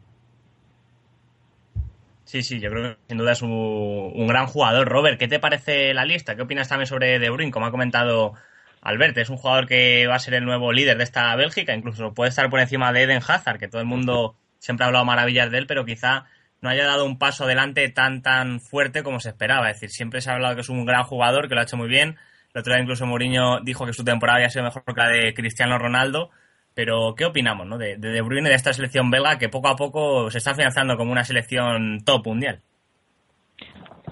[2.27, 4.89] Sí, sí, yo creo que sin duda es un, un gran jugador.
[4.89, 6.35] Robert, ¿qué te parece la lista?
[6.35, 7.53] ¿Qué opinas también sobre De Bruyne?
[7.53, 8.33] Como ha comentado
[8.81, 12.13] Albert, es un jugador que va a ser el nuevo líder de esta Bélgica, incluso
[12.13, 15.49] puede estar por encima de Eden Hazard, que todo el mundo siempre ha hablado maravillas
[15.51, 16.25] de él, pero quizá
[16.59, 19.69] no haya dado un paso adelante tan tan fuerte como se esperaba.
[19.69, 21.77] Es decir, siempre se ha hablado que es un gran jugador, que lo ha hecho
[21.77, 22.17] muy bien.
[22.53, 25.33] El otro día incluso Mourinho dijo que su temporada había sido mejor que la de
[25.33, 26.31] Cristiano Ronaldo.
[26.77, 27.79] Pero, ¿qué opinamos ¿no?
[27.79, 30.95] de, de De Bruyne, de esta selección belga que poco a poco se está afianzando
[30.95, 32.59] como una selección top mundial?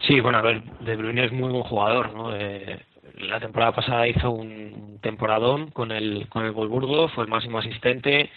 [0.01, 2.35] Sí, bueno, a ver, De Bruyne es muy buen jugador, ¿no?
[2.35, 2.79] Eh,
[3.19, 8.31] la temporada pasada hizo un temporadón con el, con el Wolfsburgo, fue el máximo asistente,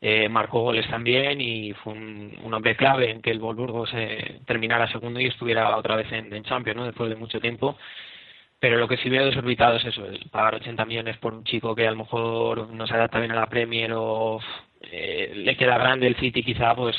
[0.00, 4.42] eh, marcó goles también y fue un, un, hombre clave en que el Wolfsburgo se
[4.46, 6.86] terminara segundo y estuviera otra vez en, en Champions, ¿no?
[6.86, 7.76] después de mucho tiempo.
[8.66, 11.72] Pero lo que sí veo desorbitado es eso, el pagar 80 millones por un chico
[11.76, 14.40] que a lo mejor no se adapta bien a la Premier o
[14.80, 16.96] eh, le queda grande el City quizá, pues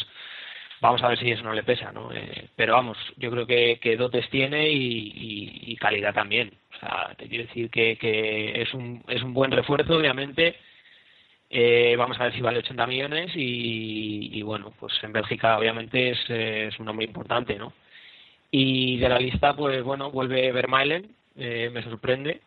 [0.80, 2.10] vamos a ver si eso no le pesa, ¿no?
[2.14, 6.54] Eh, pero vamos, yo creo que, que dotes tiene y, calidad también.
[6.74, 10.56] O sea, te quiero decir que, que es, un, es un buen refuerzo, obviamente.
[11.50, 16.12] Eh, vamos a ver si vale 80 millones y, y bueno, pues en Bélgica obviamente
[16.12, 17.74] es, es un nombre importante, ¿no?
[18.52, 22.42] Y de la lista, pues bueno, vuelve Vermaelen, eh, me sorprende.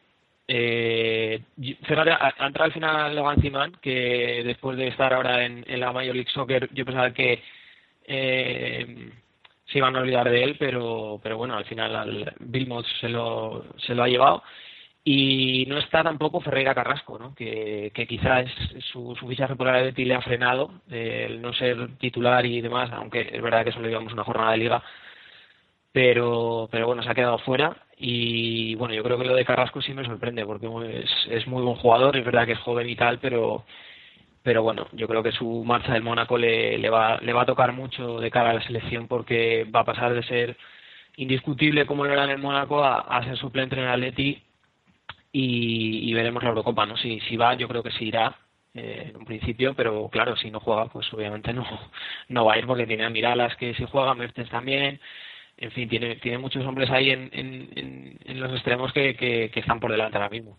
[0.48, 6.14] Eh, ha entrado al final Logan Ziman, que después de estar ahora en, la Major
[6.14, 7.42] League Soccer, yo pensaba que
[8.04, 9.12] eh,
[9.66, 13.64] se iban a olvidar de él, pero, pero bueno, al final al Bilmot se lo,
[13.78, 14.42] se lo ha llevado.
[15.02, 17.34] Y no está tampoco Ferreira Carrasco, ¿no?
[17.34, 18.50] que, quizás
[18.92, 23.30] su, su fichaje por la le ha frenado, el no ser titular y demás, aunque
[23.32, 24.82] es verdad que solo llevamos una jornada de liga,
[25.92, 27.76] pero, pero bueno, se ha quedado fuera.
[27.96, 30.66] Y bueno, yo creo que lo de Carrasco sí me sorprende, porque
[31.02, 33.64] es, es muy buen jugador, es verdad que es joven y tal, pero
[34.42, 37.46] pero bueno, yo creo que su marcha del Mónaco le, le, va, le va a
[37.46, 40.56] tocar mucho de cara a la selección porque va a pasar de ser
[41.16, 44.42] indiscutible como lo era en el Mónaco a, a ser suplente en el Atleti
[45.32, 46.96] y, veremos la Eurocopa, ¿no?
[46.96, 48.36] Si, si va, yo creo que sí irá
[48.74, 51.66] eh, en un principio, pero claro, si no juega, pues obviamente no,
[52.28, 55.00] no va a ir porque tiene a Miralas que si juega, Mertens también,
[55.60, 59.60] en fin, tiene, tiene muchos hombres ahí en, en, en, los extremos que, que, que
[59.60, 60.58] están por delante ahora mismo.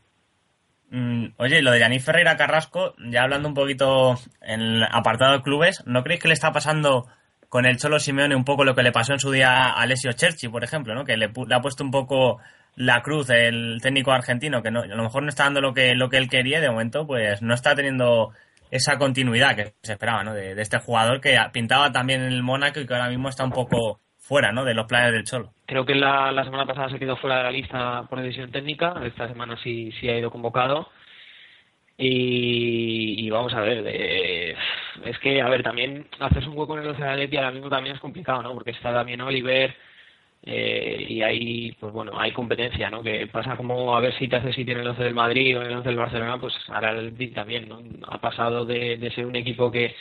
[0.91, 5.41] Mm, oye, lo de Yanis Ferreira Carrasco, ya hablando un poquito en el apartado de
[5.41, 7.07] clubes, ¿no creéis que le está pasando
[7.49, 10.11] con el Cholo Simeone un poco lo que le pasó en su día a Alessio
[10.13, 11.03] Cherchi, por ejemplo, ¿no?
[11.03, 12.39] que le, ha puesto un poco
[12.75, 15.95] la cruz el técnico argentino, que no, a lo mejor no está dando lo que,
[15.95, 18.31] lo que él quería de momento pues no está teniendo
[18.69, 20.33] esa continuidad que se esperaba ¿no?
[20.33, 23.43] de, de este jugador que pintaba también en el Mónaco y que ahora mismo está
[23.43, 23.99] un poco
[24.31, 24.63] fuera ¿no?
[24.63, 25.51] de los planes del Cholo.
[25.65, 28.93] Creo que la, la semana pasada se quedó fuera de la lista por decisión técnica,
[29.03, 30.87] esta semana sí, sí ha ido convocado.
[31.97, 34.55] Y, y vamos a ver, eh,
[35.03, 37.69] es que, a ver, también hacerse un hueco en el 11 de Atleti ahora mismo
[37.69, 38.53] también es complicado, ¿no?
[38.53, 39.75] Porque está también Oliver
[40.43, 43.03] eh, y hay, pues bueno, hay competencia, ¿no?
[43.03, 45.61] Que pasa como a ver si te hace sitio en el 11 del Madrid o
[45.61, 47.81] en el 11 del Barcelona, pues ahora el también, ¿no?
[48.07, 49.93] Ha pasado de, de ser un equipo que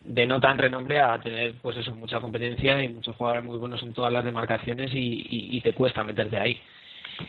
[0.00, 3.82] de no tan renombre a tener pues eso mucha competencia y muchos jugadores muy buenos
[3.82, 6.60] en todas las demarcaciones y, y, te cuesta meterte ahí.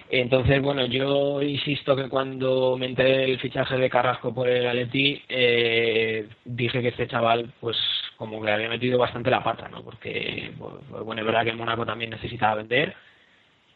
[0.10, 5.22] Entonces, bueno, yo insisto que cuando me enteré del fichaje de Carrasco por el Atleti,
[5.28, 7.78] eh, dije que este chaval, pues
[8.16, 9.84] como que le había metido bastante la pata, ¿no?
[9.84, 12.96] Porque, pues, bueno, es verdad que el Mónaco también necesitaba vender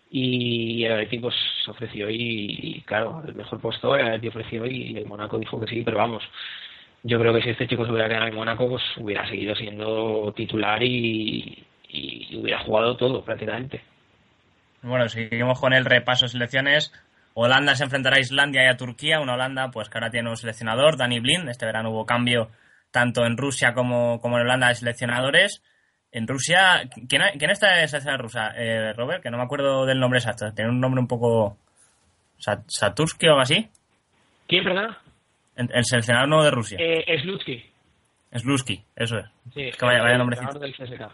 [0.09, 1.35] y el Atleti pues
[1.67, 5.81] ofreció y, claro, el mejor puesto el Atleti ofreció y el Mónaco dijo que sí,
[5.83, 6.23] pero vamos,
[7.07, 10.33] yo creo que si este chico se hubiera quedado en Mónaco, pues hubiera seguido siendo
[10.35, 13.83] titular y, y, hubiera jugado todo prácticamente.
[14.81, 16.91] Bueno, seguimos con el repaso de selecciones.
[17.35, 19.19] Holanda se enfrentará a Islandia y a Turquía.
[19.19, 21.47] Una Holanda, pues que ahora tiene un seleccionador, Dani Blind.
[21.47, 22.49] Este verano hubo cambio
[22.89, 25.61] tanto en Rusia como, como en Holanda de seleccionadores.
[26.11, 28.51] En Rusia, ¿quién, quién está en selección rusa?
[28.57, 30.51] Eh, Robert, que no me acuerdo del nombre exacto.
[30.55, 31.59] Tiene un nombre un poco.
[32.37, 33.69] Satursky o algo así.
[34.47, 35.04] ¿Quién, perdona?
[35.55, 36.77] El seleccionador nuevo de Rusia.
[36.79, 37.63] Eh, Slutsky.
[38.33, 39.25] Slutsky, eso es.
[39.53, 40.37] Sí, es que vaya, vaya nombre.
[40.59, 41.09] del CSK.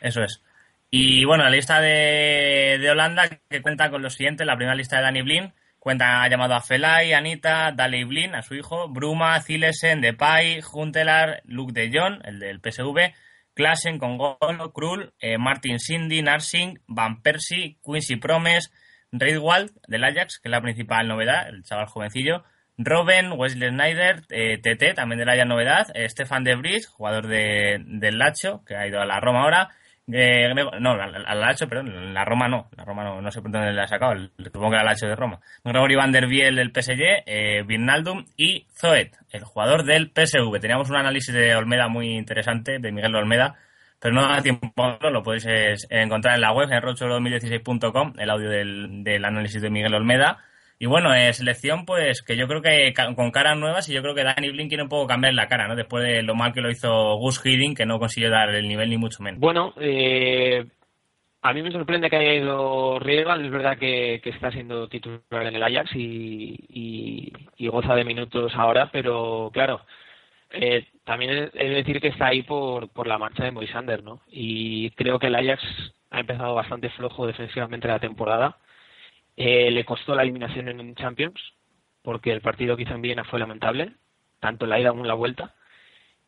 [0.00, 0.42] Eso es.
[0.90, 4.46] Y bueno, la lista de, de, Holanda que cuenta con los siguientes.
[4.46, 5.52] La primera lista de Dani Blin
[5.84, 11.42] cuenta, ha llamado a Felay, Anita, Dali Blin, a su hijo, Bruma, Zilesen, Depay, Juntelar,
[11.44, 13.12] Luke de Jong, el del PSV,
[13.52, 18.72] Klassen, Congolo, Krul, eh, Martin Cindy, Narsing, Van Persie, Quincy Promes,
[19.12, 22.44] Reidwald del Ajax, que es la principal novedad, el chaval jovencillo,
[22.76, 27.28] Robin, Wesley Snyder, eh, TT, también de la ya novedad, eh, Stefan de Vries, jugador
[27.28, 29.68] de, del Lacho, que ha ido a la Roma ahora,
[30.12, 33.72] eh, no, al Lacho, perdón, la Roma no, la Roma no, no sé por dónde
[33.72, 35.40] le ha sacado, el, supongo que era Lacho de Roma.
[35.64, 37.64] Gregory Van der Biel del PSG, eh,
[38.36, 40.58] y Zoet, el jugador del PSV.
[40.60, 43.54] Teníamos un análisis de Olmeda muy interesante, de Miguel Olmeda,
[44.00, 44.70] pero no da tiempo,
[45.00, 45.46] lo podéis
[45.88, 50.38] encontrar en la web, en rocho2016.com, el audio del, del análisis de Miguel Olmeda.
[50.78, 54.14] Y bueno, eh, selección, pues que yo creo que con caras nuevas y yo creo
[54.14, 55.76] que Danny Blin quiere un poco cambiar la cara, ¿no?
[55.76, 58.90] Después de lo mal que lo hizo Gus Hiddink, que no consiguió dar el nivel
[58.90, 59.40] ni mucho menos.
[59.40, 60.66] Bueno, eh,
[61.42, 65.46] a mí me sorprende que haya ido Riegal, es verdad que, que, está siendo titular
[65.46, 69.80] en el Ajax y, y, goza de minutos ahora, pero claro,
[70.50, 74.22] eh, también de decir que está ahí por, por la marcha de Moisander, ¿no?
[74.28, 75.62] Y creo que el Ajax
[76.10, 78.56] ha empezado bastante flojo defensivamente la temporada
[79.36, 81.40] eh, le costó la eliminación en Champions
[82.04, 83.92] porque el partido que hizo en Viena fue lamentable,
[84.38, 85.54] tanto la ida como la vuelta.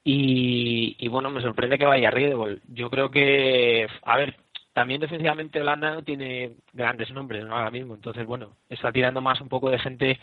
[0.03, 2.63] Y, y bueno, me sorprende que vaya a Riedel.
[2.69, 4.37] Yo creo que, a ver,
[4.73, 7.57] también defensivamente Holanda no tiene grandes nombres ¿no?
[7.57, 10.19] ahora mismo, entonces bueno, está tirando más un poco de gente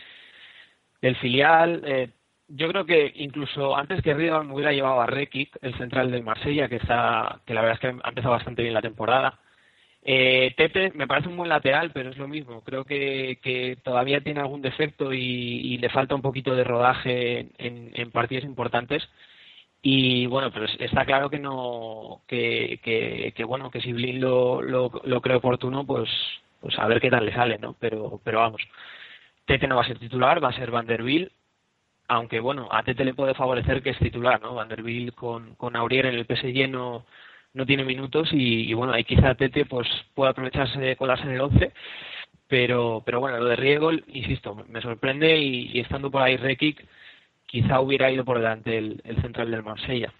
[1.02, 1.82] del filial.
[1.86, 2.10] Eh,
[2.48, 6.24] yo creo que incluso antes que Riedel me hubiera llevado a Rekic, el central del
[6.24, 9.40] Marsella, que está, que la verdad es que ha empezado bastante bien la temporada.
[10.06, 12.62] Eh, Tete me parece un buen lateral, pero es lo mismo.
[12.62, 18.12] Creo que, todavía tiene algún defecto y, y, le falta un poquito de rodaje en,
[18.12, 19.08] partidos importantes.
[19.82, 24.62] Y bueno, pero está claro que no, que, que, que bueno, que si Blin lo,
[24.62, 26.10] lo, lo cree oportuno, pues,
[26.62, 27.76] pues a ver qué tal le sale, ¿no?
[27.80, 28.62] Pero, pero vamos,
[29.46, 31.32] Tete no va a ser titular, va a ser Vanderbilt,
[32.08, 34.56] aunque bueno, a Tete le puede favorecer que es titular, ¿no?
[34.56, 37.06] Vanderbilt con, con Aurier en el PSG no,
[37.54, 41.42] no tiene minutos y, bueno, ahí quizá Tete pues pueda aprovecharse de colarse en el
[41.42, 41.72] 11,
[42.48, 46.86] pero, pero bueno, lo de Riego, insisto, me sorprende y, estando por ahí Rekic,
[47.46, 50.12] quizá hubiera ido por delante el, el central del Marsella.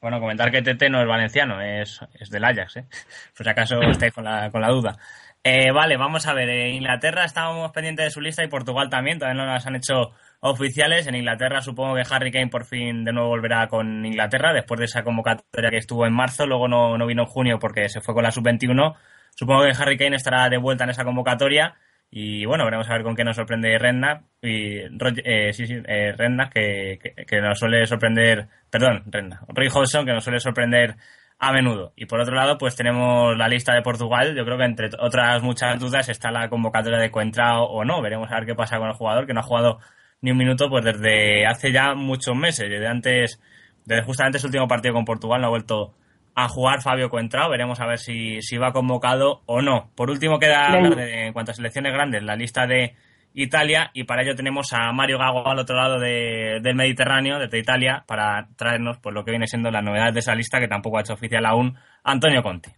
[0.00, 2.84] Bueno, comentar que Tete no es valenciano, es, es del Ajax, ¿eh?
[3.36, 4.96] Por si acaso estáis con la, con la duda.
[5.42, 6.48] Eh, vale, vamos a ver.
[6.72, 11.06] Inglaterra estábamos pendientes de su lista y Portugal también, todavía no las han hecho oficiales.
[11.06, 14.86] En Inglaterra supongo que Harry Kane por fin de nuevo volverá con Inglaterra después de
[14.86, 18.14] esa convocatoria que estuvo en marzo, luego no, no vino en junio porque se fue
[18.14, 18.94] con la sub-21.
[19.34, 21.76] Supongo que Harry Kane estará de vuelta en esa convocatoria
[22.10, 26.14] y bueno, veremos a ver con qué nos sorprende Renna y eh, sí, sí, eh,
[26.52, 30.96] que, que, nos suele sorprender, perdón, Renna, Roy Hodgson que nos suele sorprender
[31.38, 31.92] a menudo.
[31.96, 34.34] Y por otro lado, pues tenemos la lista de Portugal.
[34.34, 38.02] Yo creo que entre otras muchas dudas está la convocatoria de Coentrao o no.
[38.02, 39.78] Veremos a ver qué pasa con el jugador que no ha jugado
[40.20, 43.40] ni un minuto pues desde hace ya muchos meses, desde antes,
[43.84, 45.94] desde justamente su último partido con Portugal no ha vuelto
[46.34, 47.50] a jugar Fabio Coentrao.
[47.50, 49.90] Veremos a ver si, si va convocado o no.
[49.94, 52.94] Por último, queda hablar de, en cuanto a selecciones grandes, la lista de
[53.34, 57.58] Italia y para ello tenemos a Mario Gago al otro lado de, del Mediterráneo, desde
[57.58, 60.98] Italia, para traernos pues, lo que viene siendo la novedad de esa lista que tampoco
[60.98, 62.70] ha hecho oficial aún Antonio Conti.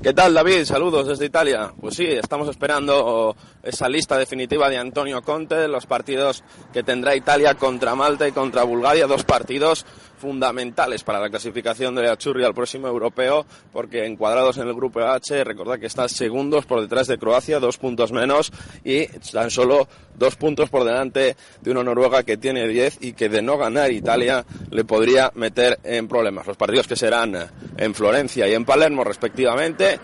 [0.00, 0.64] ¿Qué tal David?
[0.64, 1.72] Saludos desde Italia.
[1.80, 3.34] Pues sí, estamos esperando
[3.64, 8.62] esa lista definitiva de Antonio Conte, los partidos que tendrá Italia contra Malta y contra
[8.62, 9.84] Bulgaria, dos partidos
[10.18, 15.00] fundamentales para la clasificación de la Churri al próximo europeo, porque encuadrados en el grupo
[15.00, 18.52] H, recordad que están segundos por detrás de Croacia, dos puntos menos,
[18.84, 23.28] y tan solo dos puntos por delante de una Noruega que tiene diez y que
[23.28, 26.46] de no ganar Italia le podría meter en problemas.
[26.46, 27.36] Los partidos que serán
[27.76, 29.98] en Florencia y en Palermo respectivamente.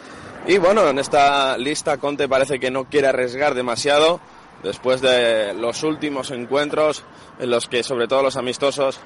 [0.46, 4.20] Y bueno, en esta lista Conte parece que no quiere arriesgar demasiado
[4.62, 7.04] después de los últimos encuentros
[7.38, 9.00] en los que sobre todo los amistosos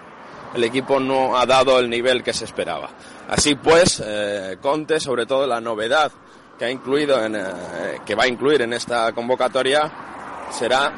[0.55, 2.91] el equipo no ha dado el nivel que se esperaba.
[3.29, 6.13] Así pues, eh, Conte, sobre todo la novedad
[6.59, 9.91] que ha incluido eh, que va a incluir en esta convocatoria
[10.51, 10.93] será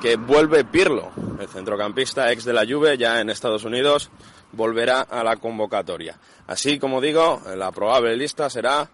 [0.00, 4.10] que vuelve Pirlo, el centrocampista ex de la Juve, ya en Estados Unidos,
[4.52, 6.18] volverá a la convocatoria.
[6.46, 8.88] Así como digo, la probable lista será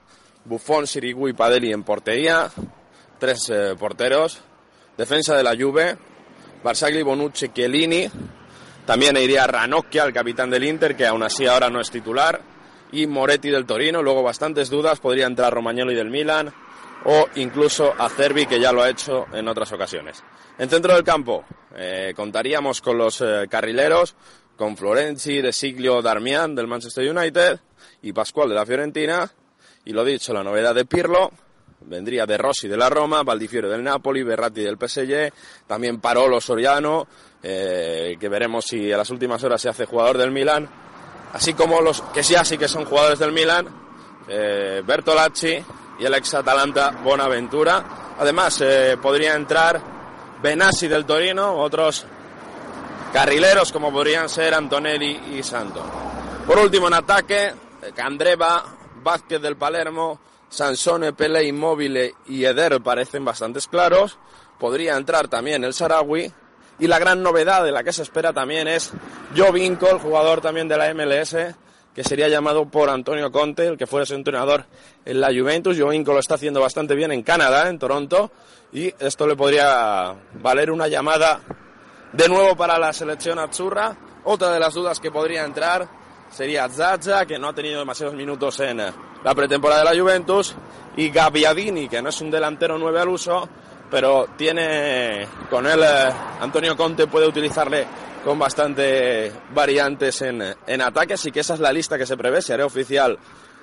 [0.44, 2.50] Buffon, Sirigu y Padelli en portería,
[3.18, 4.40] tres eh, porteros,
[4.96, 5.96] defensa de la Juve,
[6.62, 8.08] Barzagli, Bonucci, Chiellini,
[8.84, 12.40] también iría Ranocchia, el capitán del Inter, que aún así ahora no es titular.
[12.90, 14.02] Y Moretti del Torino.
[14.02, 14.98] Luego bastantes dudas.
[14.98, 16.52] Podría entrar Romagnoli del Milan.
[17.04, 20.22] O incluso Acerbi, que ya lo ha hecho en otras ocasiones.
[20.58, 24.14] En centro del campo eh, contaríamos con los eh, carrileros,
[24.56, 27.58] con Florenzi, De Siglio, Darmian del Manchester United
[28.02, 29.30] y Pascual de la Fiorentina.
[29.84, 31.32] Y lo dicho, la novedad de Pirlo,
[31.80, 35.32] vendría de Rossi de la Roma, Valdifiero del Napoli, Berratti del PSG,
[35.66, 37.08] también Parolo Soriano,
[37.42, 40.68] eh, que veremos si a las últimas horas se hace jugador del Milan,
[41.32, 43.68] así como los que sí así que son jugadores del Milan,
[44.28, 45.64] eh, Bertolacci
[45.98, 48.14] y el ex Atalanta Bonaventura.
[48.18, 49.80] Además, eh, podría entrar
[50.42, 52.04] Benassi del Torino, otros
[53.12, 55.82] carrileros como podrían ser Antonelli y Santo.
[56.46, 57.52] Por último, en ataque,
[57.94, 58.64] Candreva,
[59.02, 64.18] Vázquez del Palermo, Sansone, Pele, Immobile y Eder parecen bastante claros.
[64.58, 66.32] Podría entrar también el Sarawi.
[66.82, 68.90] Y la gran novedad de la que se espera también es
[69.36, 71.36] Joe Vinco, el jugador también de la MLS,
[71.94, 74.66] que sería llamado por Antonio Conte, el que fuera su entrenador
[75.04, 75.78] en la Juventus.
[75.78, 78.32] Joe Vinco lo está haciendo bastante bien en Canadá, en Toronto,
[78.72, 80.12] y esto le podría
[80.42, 81.38] valer una llamada
[82.12, 83.96] de nuevo para la selección Azzurra.
[84.24, 85.86] Otra de las dudas que podría entrar
[86.32, 90.56] sería Zaza, que no ha tenido demasiados minutos en la pretemporada de la Juventus,
[90.96, 93.48] y Gabbiadini, que no es un delantero nueve al uso,
[93.92, 95.84] pero tiene con él
[96.40, 97.86] Antonio Conte puede utilizarle
[98.24, 102.40] con bastante variantes en, en ataque, así que esa es la lista que se prevé,
[102.40, 103.18] se hará oficial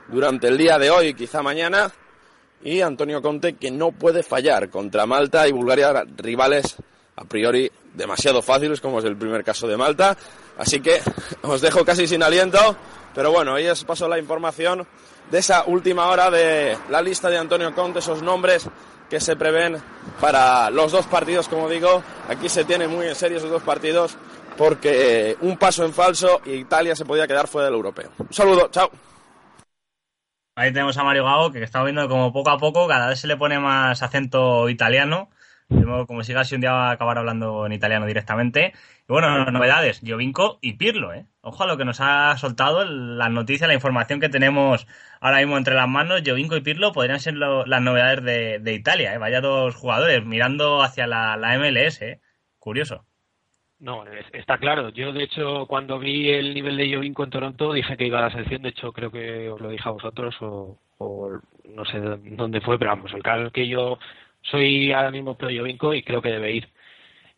[0.08, 1.92] durante el día de hoy, quizá mañana,
[2.62, 6.76] y Antonio Conte que no puede fallar contra Malta y Bulgaria, rivales
[7.16, 10.16] a priori demasiado fáciles, como es el primer caso de Malta.
[10.60, 11.02] Así que
[11.42, 12.78] os dejo casi sin aliento,
[13.16, 14.86] pero bueno, ahí os paso la información
[15.32, 18.70] de esa última hora de la lista de Antonio Conte, esos nombres
[19.10, 19.78] que se prevén
[20.22, 22.04] para los dos partidos, como digo.
[22.28, 24.18] Aquí se tiene muy en serio esos dos partidos
[24.58, 28.12] porque un paso en falso y Italia se podía quedar fuera del europeo.
[28.18, 28.92] Un saludo, chao.
[30.56, 33.28] Ahí tenemos a Mario Gago, que está viendo como poco a poco cada vez se
[33.28, 35.30] le pone más acento italiano.
[35.70, 38.74] Modo, como siga así un día va a acabar hablando en italiano directamente.
[39.08, 41.26] Y bueno, novedades, Jovinko y Pirlo, ¿eh?
[41.42, 44.88] Ojo a lo que nos ha soltado las noticias, la información que tenemos
[45.22, 46.24] ahora mismo entre las manos.
[46.26, 48.24] Jovinko y Pirlo podrían ser las novedades
[48.64, 49.18] de, Italia, ¿eh?
[49.20, 52.20] Vaya dos jugadores mirando hacia la, la MLS, ¿eh?
[52.60, 53.06] Curioso.
[53.80, 54.90] No, es- está claro.
[54.90, 58.24] Yo, de hecho, cuando vi el nivel de Jovinko en Toronto, dije que iba a
[58.24, 58.62] la selección.
[58.64, 60.78] De hecho, creo que os lo dije a vosotros o,
[61.74, 63.98] no sé dó- dónde fue, pero vamos, el caso que yo
[64.42, 66.70] soy ahora mismo pro Jovinko y creo que debe ir.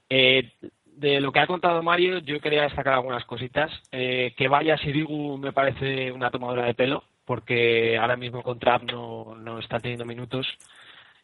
[0.10, 0.52] Eh,
[0.86, 3.72] de lo que ha contado Mario, yo quería destacar algunas cositas.
[3.91, 8.84] Eh, que vaya Sirigu me parece una tomadura de pelo, porque ahora mismo con Trapp
[8.84, 10.47] no, no está teniendo minutos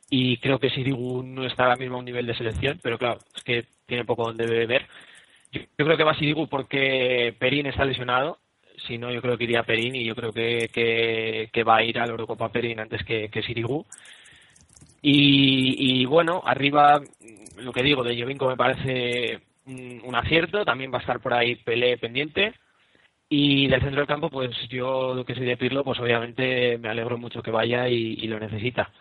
[0.10, 3.20] y creo que Sirigu no está ahora mismo a un nivel de selección, pero claro,
[3.36, 4.88] es que tiene poco donde beber.
[5.52, 8.40] Yo, yo creo que va Sirigu porque Perín está lesionado,
[8.88, 11.84] si no yo creo que iría Perín y yo creo que, que, que va a
[11.84, 13.86] ir a la Eurocopa Perín antes que, que Sirigu.
[15.10, 17.02] Y, y bueno, arriba
[17.60, 21.56] lo que digo de Jovinko me parece un, acierto, también va a estar por ahí
[21.56, 22.54] Pelé pendiente.
[23.30, 26.90] Y del centro del campo, pues yo lo que soy de Pirlo, pues obviamente me
[26.90, 28.92] alegro mucho que vaya y, y lo necesita.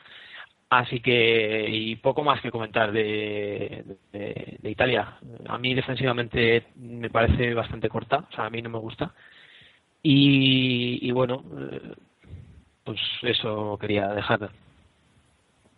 [0.70, 5.18] Así que, y poco más que comentar de, de, de Italia.
[5.48, 9.12] A mí defensivamente me parece bastante corta, o sea, a mí no me gusta.
[10.02, 11.94] Y, y bueno, eh,
[12.84, 14.50] pues eso quería dejar.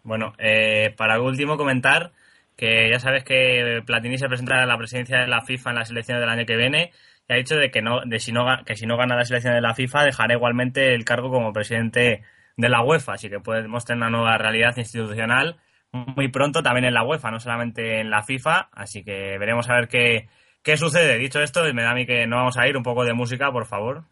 [0.03, 2.13] Bueno, eh, para último comentar
[2.57, 5.91] que ya sabes que Platini se presenta a la presidencia de la FIFA en las
[5.91, 6.93] elecciones del año que viene
[7.29, 9.59] y ha dicho de que no, de si no que si no gana las elecciones
[9.59, 12.23] de la FIFA dejará igualmente el cargo como presidente
[12.57, 15.57] de la UEFA, así que podemos tener una nueva realidad institucional
[15.93, 19.75] muy pronto también en la UEFA, no solamente en la FIFA, así que veremos a
[19.75, 20.29] ver qué,
[20.63, 21.19] qué sucede.
[21.19, 23.51] Dicho esto, me da a mí que no vamos a ir un poco de música,
[23.53, 24.05] por favor.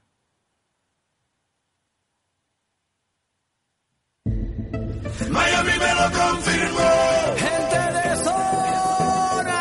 [6.07, 6.90] Lo confirmó.
[7.36, 9.61] Gente de zona.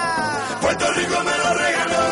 [0.62, 2.06] Puerto Rico me lo regaló.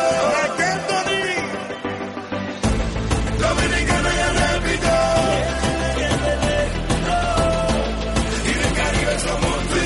[3.40, 4.94] Dominicana ya repito.
[8.46, 9.64] Y del Caribe somos.
[9.76, 9.84] Y.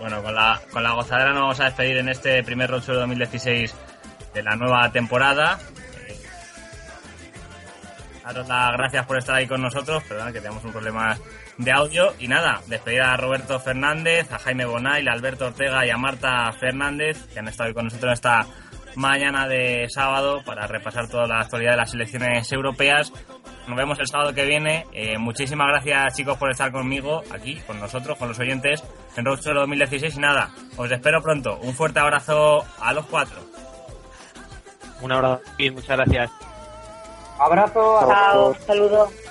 [0.00, 3.74] Bueno, con la, con la gozadera nos vamos a despedir en este primer Roadshow 2016
[4.32, 5.58] de la nueva temporada.
[8.28, 11.16] Daros las gracias por estar ahí con nosotros, perdón que tenemos un problema
[11.56, 12.12] de audio.
[12.18, 16.52] Y nada, despedir a Roberto Fernández, a Jaime Bonay, a Alberto Ortega y a Marta
[16.52, 18.46] Fernández, que han estado hoy con nosotros esta
[18.96, 23.14] mañana de sábado para repasar toda la actualidad de las elecciones europeas.
[23.66, 24.84] Nos vemos el sábado que viene.
[24.92, 28.84] Eh, muchísimas gracias chicos por estar conmigo aquí, con nosotros, con los oyentes
[29.16, 31.58] en Roadshow 2016 y nada, os espero pronto.
[31.62, 33.38] Un fuerte abrazo a los cuatro.
[35.00, 36.47] Un abrazo y muchas gracias.
[37.38, 37.98] Abrazo.
[38.06, 39.27] Chao, saludos.